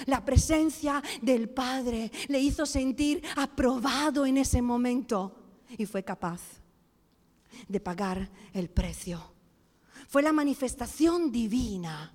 [0.05, 5.35] la presencia del Padre le hizo sentir aprobado en ese momento
[5.77, 6.41] y fue capaz
[7.67, 9.33] de pagar el precio.
[10.07, 12.13] Fue la manifestación divina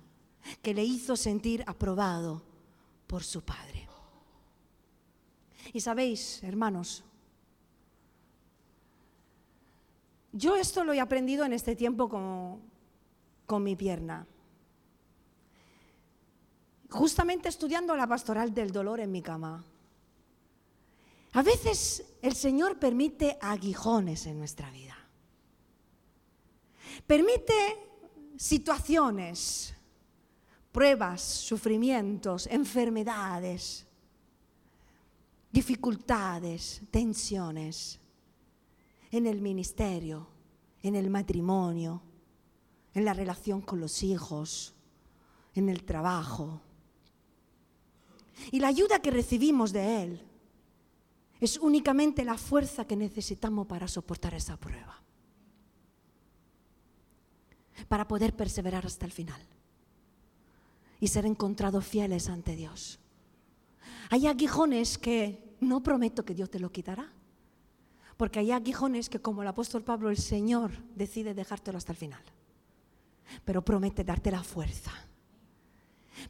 [0.61, 2.43] que le hizo sentir aprobado
[3.07, 3.87] por su Padre.
[5.71, 7.03] Y sabéis, hermanos,
[10.31, 12.59] yo esto lo he aprendido en este tiempo con,
[13.45, 14.27] con mi pierna
[16.93, 19.63] justamente estudiando la pastoral del dolor en mi cama.
[21.33, 24.95] A veces el Señor permite aguijones en nuestra vida.
[27.07, 27.53] Permite
[28.37, 29.73] situaciones,
[30.71, 33.85] pruebas, sufrimientos, enfermedades,
[35.51, 37.99] dificultades, tensiones
[39.11, 40.27] en el ministerio,
[40.81, 42.01] en el matrimonio,
[42.93, 44.73] en la relación con los hijos,
[45.53, 46.61] en el trabajo.
[48.51, 50.21] Y la ayuda que recibimos de Él
[51.39, 55.02] es únicamente la fuerza que necesitamos para soportar esa prueba,
[57.87, 59.41] para poder perseverar hasta el final
[60.99, 62.99] y ser encontrados fieles ante Dios.
[64.09, 67.11] Hay aguijones que no prometo que Dios te lo quitará,
[68.17, 72.21] porque hay aguijones que como el apóstol Pablo, el Señor decide dejártelo hasta el final,
[73.43, 74.91] pero promete darte la fuerza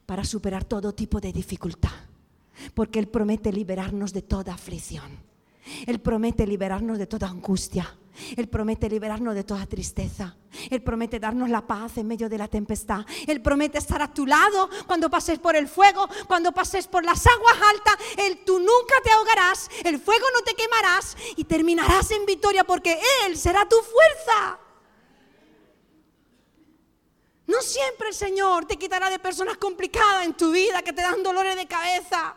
[0.06, 1.92] para superar todo tipo de dificultad,
[2.74, 5.33] porque Él promete liberarnos de toda aflicción.
[5.86, 7.96] Él promete liberarnos de toda angustia.
[8.36, 10.36] Él promete liberarnos de toda tristeza.
[10.70, 13.04] Él promete darnos la paz en medio de la tempestad.
[13.26, 17.26] Él promete estar a tu lado cuando pases por el fuego, cuando pases por las
[17.26, 17.96] aguas altas.
[18.18, 23.00] Él, tú nunca te ahogarás, el fuego no te quemarás y terminarás en victoria porque
[23.26, 24.60] Él será tu fuerza.
[27.46, 31.22] No siempre el Señor te quitará de personas complicadas en tu vida que te dan
[31.22, 32.36] dolores de cabeza.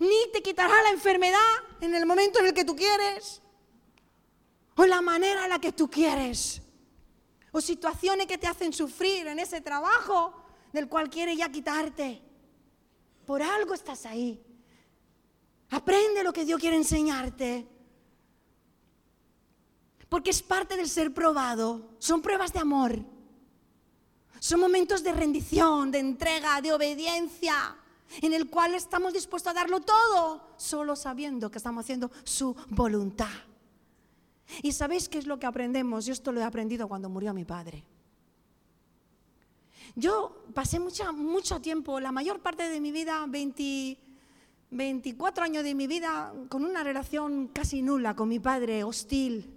[0.00, 1.38] Ni te quitará la enfermedad
[1.80, 3.40] en el momento en el que tú quieres.
[4.76, 6.62] O la manera en la que tú quieres.
[7.52, 10.34] O situaciones que te hacen sufrir en ese trabajo
[10.72, 12.20] del cual quiere ya quitarte.
[13.24, 14.42] Por algo estás ahí.
[15.70, 17.66] Aprende lo que Dios quiere enseñarte.
[20.08, 21.94] Porque es parte del ser probado.
[21.98, 22.98] Son pruebas de amor.
[24.40, 27.76] Son momentos de rendición, de entrega, de obediencia,
[28.22, 33.28] en el cual estamos dispuestos a darlo todo, solo sabiendo que estamos haciendo su voluntad.
[34.62, 36.06] ¿Y sabéis qué es lo que aprendemos?
[36.06, 37.84] Yo esto lo he aprendido cuando murió mi padre.
[39.96, 45.86] Yo pasé mucho, mucho tiempo, la mayor parte de mi vida, 24 años de mi
[45.86, 49.50] vida, con una relación casi nula con mi padre, hostil.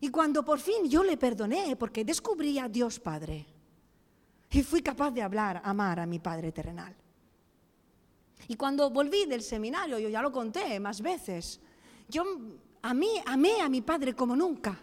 [0.00, 3.46] Y cuando por fin yo le perdoné, porque descubrí a Dios Padre,
[4.56, 6.94] y fui capaz de hablar, amar a mi Padre terrenal.
[8.48, 11.60] Y cuando volví del seminario, yo ya lo conté más veces,
[12.08, 12.24] yo
[12.80, 14.80] a mí amé a mi Padre como nunca.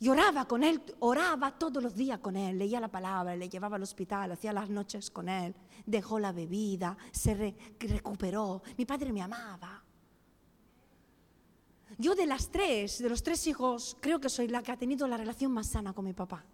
[0.00, 3.82] Lloraba con él, oraba todos los días con él, leía la palabra, le llevaba al
[3.84, 5.54] hospital, hacía las noches con él,
[5.86, 8.62] dejó la bebida, se recuperó.
[8.76, 9.82] Mi padre me amaba.
[11.98, 15.06] Yo de las tres, de los tres hijos, creo que soy la que ha tenido
[15.06, 16.44] la relación más sana con mi papá.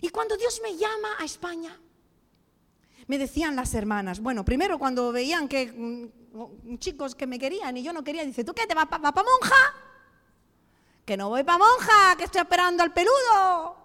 [0.00, 1.78] Y cuando Dios me llama a España,
[3.06, 7.82] me decían las hermanas, bueno, primero cuando veían que mm, chicos que me querían y
[7.82, 9.74] yo no quería, dice, ¿tú qué te vas para pa monja?
[11.04, 13.76] Que no voy para monja, que estoy esperando al peludo.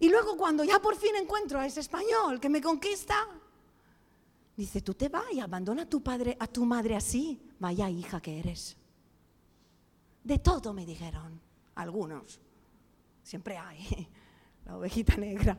[0.00, 3.28] Y luego cuando ya por fin encuentro a ese español que me conquista,
[4.56, 7.40] Dice, tú te vas y abandona a tu padre, a tu madre así.
[7.58, 8.76] Vaya hija que eres.
[10.22, 11.40] De todo me dijeron,
[11.74, 12.40] algunos.
[13.22, 14.08] Siempre hay,
[14.64, 15.58] la ovejita negra.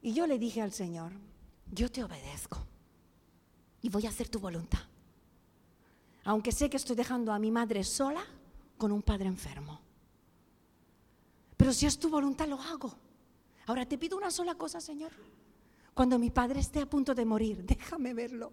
[0.00, 1.12] Y yo le dije al Señor,
[1.70, 2.58] yo te obedezco
[3.82, 4.80] y voy a hacer tu voluntad.
[6.24, 8.24] Aunque sé que estoy dejando a mi madre sola
[8.76, 9.80] con un padre enfermo.
[11.56, 12.94] Pero si es tu voluntad, lo hago.
[13.66, 15.12] Ahora te pido una sola cosa, Señor
[15.98, 18.52] cuando mi padre esté a punto de morir, déjame verlo.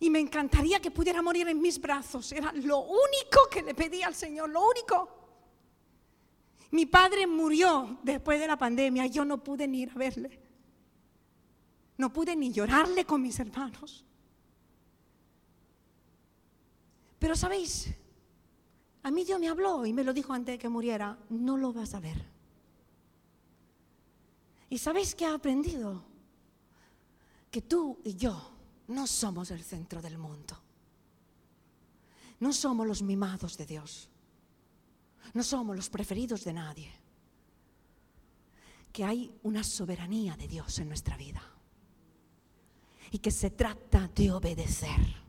[0.00, 2.32] Y me encantaría que pudiera morir en mis brazos.
[2.32, 5.20] Era lo único que le pedí al Señor, lo único.
[6.70, 10.40] Mi padre murió después de la pandemia yo no pude ni ir a verle.
[11.98, 14.04] No pude ni llorarle con mis hermanos.
[17.18, 17.88] Pero sabéis,
[19.02, 21.74] a mí Dios me habló y me lo dijo antes de que muriera, no lo
[21.74, 22.24] vas a ver.
[24.70, 26.02] ¿Y sabéis qué ha aprendido?
[27.50, 28.49] Que tú y yo
[28.90, 30.56] no somos el centro del mundo.
[32.40, 34.10] No somos los mimados de Dios.
[35.32, 36.92] No somos los preferidos de nadie.
[38.92, 41.42] Que hay una soberanía de Dios en nuestra vida.
[43.12, 45.20] Y que se trata de obedecer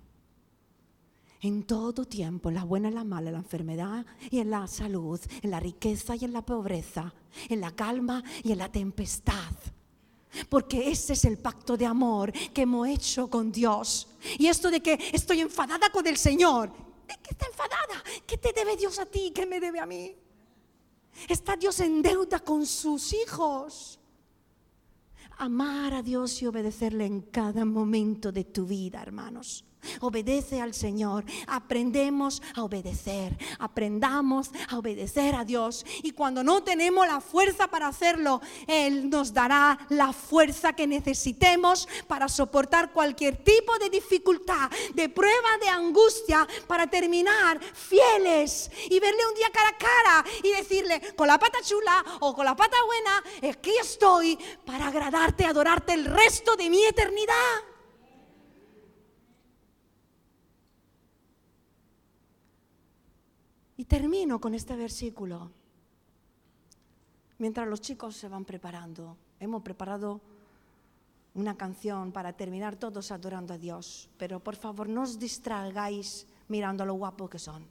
[1.42, 4.68] en todo tiempo, en la buena, en la mala, en la enfermedad y en la
[4.68, 7.14] salud, en la riqueza y en la pobreza,
[7.50, 9.54] en la calma y en la tempestad.
[10.50, 14.08] Porque ese es el pacto de amor que hemos hecho con Dios.
[14.38, 16.70] Y esto de que estoy enfadada con el Señor,
[17.08, 18.04] ¿de qué está enfadada?
[18.26, 19.32] ¿Qué te debe Dios a ti?
[19.34, 20.16] ¿Qué me debe a mí?
[21.28, 24.00] Está Dios en deuda con sus hijos.
[25.38, 29.66] Amar a Dios y obedecerle en cada momento de tu vida, hermanos.
[30.00, 31.26] Obedece al Señor.
[31.48, 33.38] Aprendemos a obedecer.
[33.60, 35.86] Aprendamos a obedecer a Dios.
[36.04, 41.88] Y cuando no tenemos la fuerza para hacerlo, Él nos dará la fuerza que necesitemos
[42.08, 49.26] para soportar cualquier tipo de dificultad, de prueba, de angustia, para terminar fieles y verle
[49.28, 52.78] un día cara a cara y decirle, con la pata chula o con la pata
[52.86, 57.71] buena, aquí estoy para agradarte, adorarte el resto de mi eternidad.
[63.82, 65.50] Y termino con este versículo.
[67.40, 70.22] Mientras los chicos se van preparando, hemos preparado
[71.34, 76.86] una canción para terminar todos adorando a Dios, pero por favor no os distraigáis mirando
[76.86, 77.66] lo guapo que son.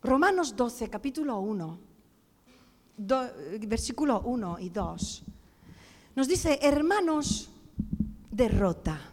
[0.00, 1.78] Romanos 12, capítulo 1,
[3.68, 5.24] versículo 1 y 2,
[6.16, 7.50] nos dice, hermanos,
[8.30, 9.12] derrota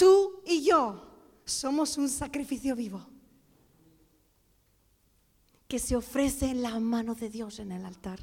[0.00, 0.98] Tú y yo
[1.44, 3.02] somos un sacrificio vivo
[5.68, 8.18] que se ofrece en la mano de Dios en el altar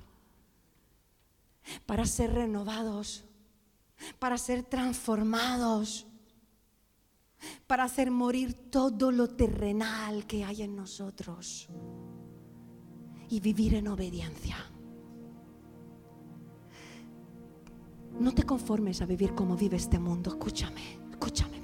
[1.86, 3.26] para ser renovados,
[4.18, 6.08] para ser transformados,
[7.68, 11.70] para hacer morir todo lo terrenal que hay en nosotros
[13.30, 14.58] y vivir en obediencia.
[18.20, 21.58] No te conformes a vivir como vive este mundo, escúchame, escúchame.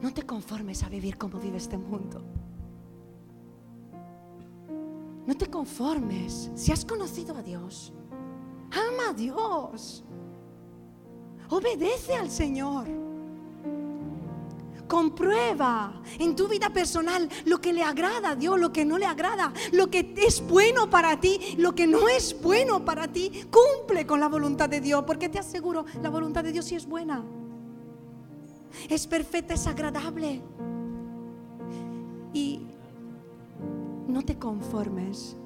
[0.00, 2.22] No te conformes a vivir como vive este mundo.
[5.26, 6.50] No te conformes.
[6.54, 7.92] Si has conocido a Dios,
[8.70, 10.04] ama a Dios.
[11.50, 13.05] Obedece al Señor.
[14.88, 19.06] Comprueba en tu vida personal lo que le agrada a Dios, lo que no le
[19.06, 23.46] agrada, lo que es bueno para ti, lo que no es bueno para ti.
[23.50, 26.86] Cumple con la voluntad de Dios, porque te aseguro, la voluntad de Dios sí es
[26.86, 27.24] buena
[28.88, 30.42] es perfecta, es agradable.
[32.32, 32.60] Y
[34.06, 35.36] no te conformes,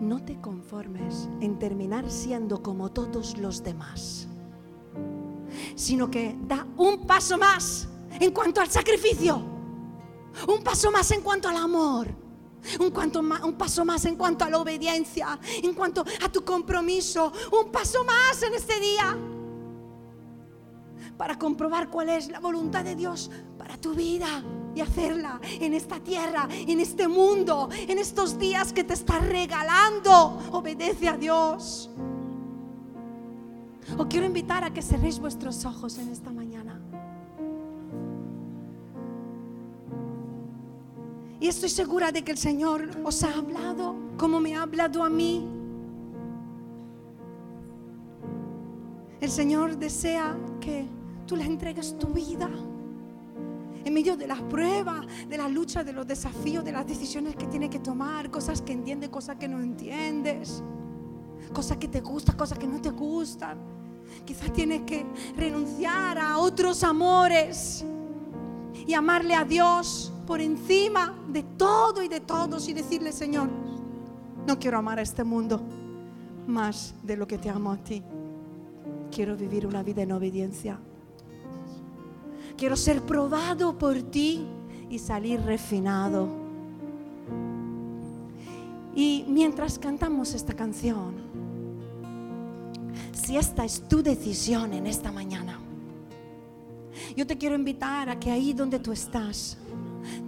[0.00, 4.26] no te conformes en terminar siendo como todos los demás,
[5.74, 7.88] sino que da un paso más
[8.20, 9.42] en cuanto al sacrificio,
[10.46, 12.08] un paso más en cuanto al amor.
[12.80, 17.32] Un, cuanto un paso más en cuanto a la obediencia, en cuanto a tu compromiso,
[17.52, 19.16] un paso más en este día
[21.16, 24.42] para comprobar cuál es la voluntad de Dios para tu vida
[24.74, 30.38] y hacerla en esta tierra, en este mundo, en estos días que te está regalando.
[30.52, 31.90] Obedece a Dios.
[33.96, 36.47] Os quiero invitar a que cerréis vuestros ojos en esta mañana.
[41.40, 45.08] Y estoy segura de que el Señor os ha hablado como me ha hablado a
[45.08, 45.46] mí.
[49.20, 50.86] El Señor desea que
[51.26, 52.50] tú le entregas tu vida.
[53.84, 57.46] En medio de las pruebas, de la lucha, de los desafíos, de las decisiones que
[57.46, 60.62] tienes que tomar, cosas que entiendes, cosas que no entiendes,
[61.52, 63.58] cosas que te gustan, cosas que no te gustan.
[64.24, 67.84] Quizás tienes que renunciar a otros amores
[68.86, 73.48] y amarle a Dios por encima de todo y de todos y decirle, Señor,
[74.46, 75.58] no quiero amar a este mundo
[76.46, 78.02] más de lo que te amo a ti.
[79.10, 80.78] Quiero vivir una vida en obediencia.
[82.58, 84.46] Quiero ser probado por ti
[84.90, 86.28] y salir refinado.
[88.94, 91.14] Y mientras cantamos esta canción,
[93.12, 95.58] si esta es tu decisión en esta mañana,
[97.16, 99.56] yo te quiero invitar a que ahí donde tú estás,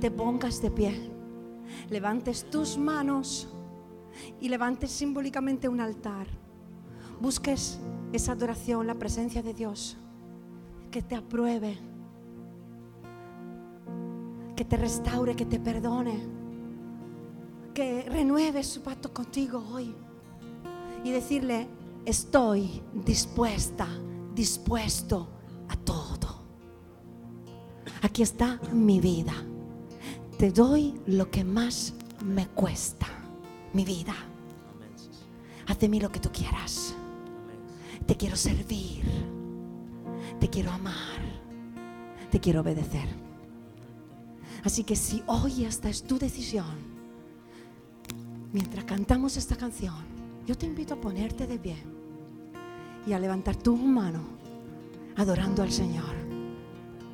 [0.01, 1.11] te pongas de pie,
[1.88, 3.48] levantes tus manos
[4.40, 6.26] y levantes simbólicamente un altar.
[7.20, 7.78] Busques
[8.12, 9.96] esa adoración, la presencia de Dios,
[10.90, 11.78] que te apruebe
[14.61, 16.20] que te restaure, que te perdone,
[17.72, 19.94] que renueve su pacto contigo hoy
[21.03, 21.66] y decirle,
[22.05, 23.88] estoy dispuesta,
[24.34, 25.30] dispuesto
[25.66, 26.44] a todo,
[28.03, 29.32] aquí está mi vida.
[30.41, 31.93] Te doy lo que más
[32.24, 33.07] me cuesta,
[33.74, 34.14] mi vida.
[35.66, 36.95] Haz de mí lo que tú quieras.
[38.07, 39.03] Te quiero servir.
[40.41, 41.20] Te quiero amar.
[42.30, 43.07] Te quiero obedecer.
[44.64, 46.74] Así que si hoy esta es tu decisión,
[48.51, 50.07] mientras cantamos esta canción,
[50.47, 51.76] yo te invito a ponerte de pie
[53.07, 54.22] y a levantar tu mano
[55.16, 56.29] adorando al Señor.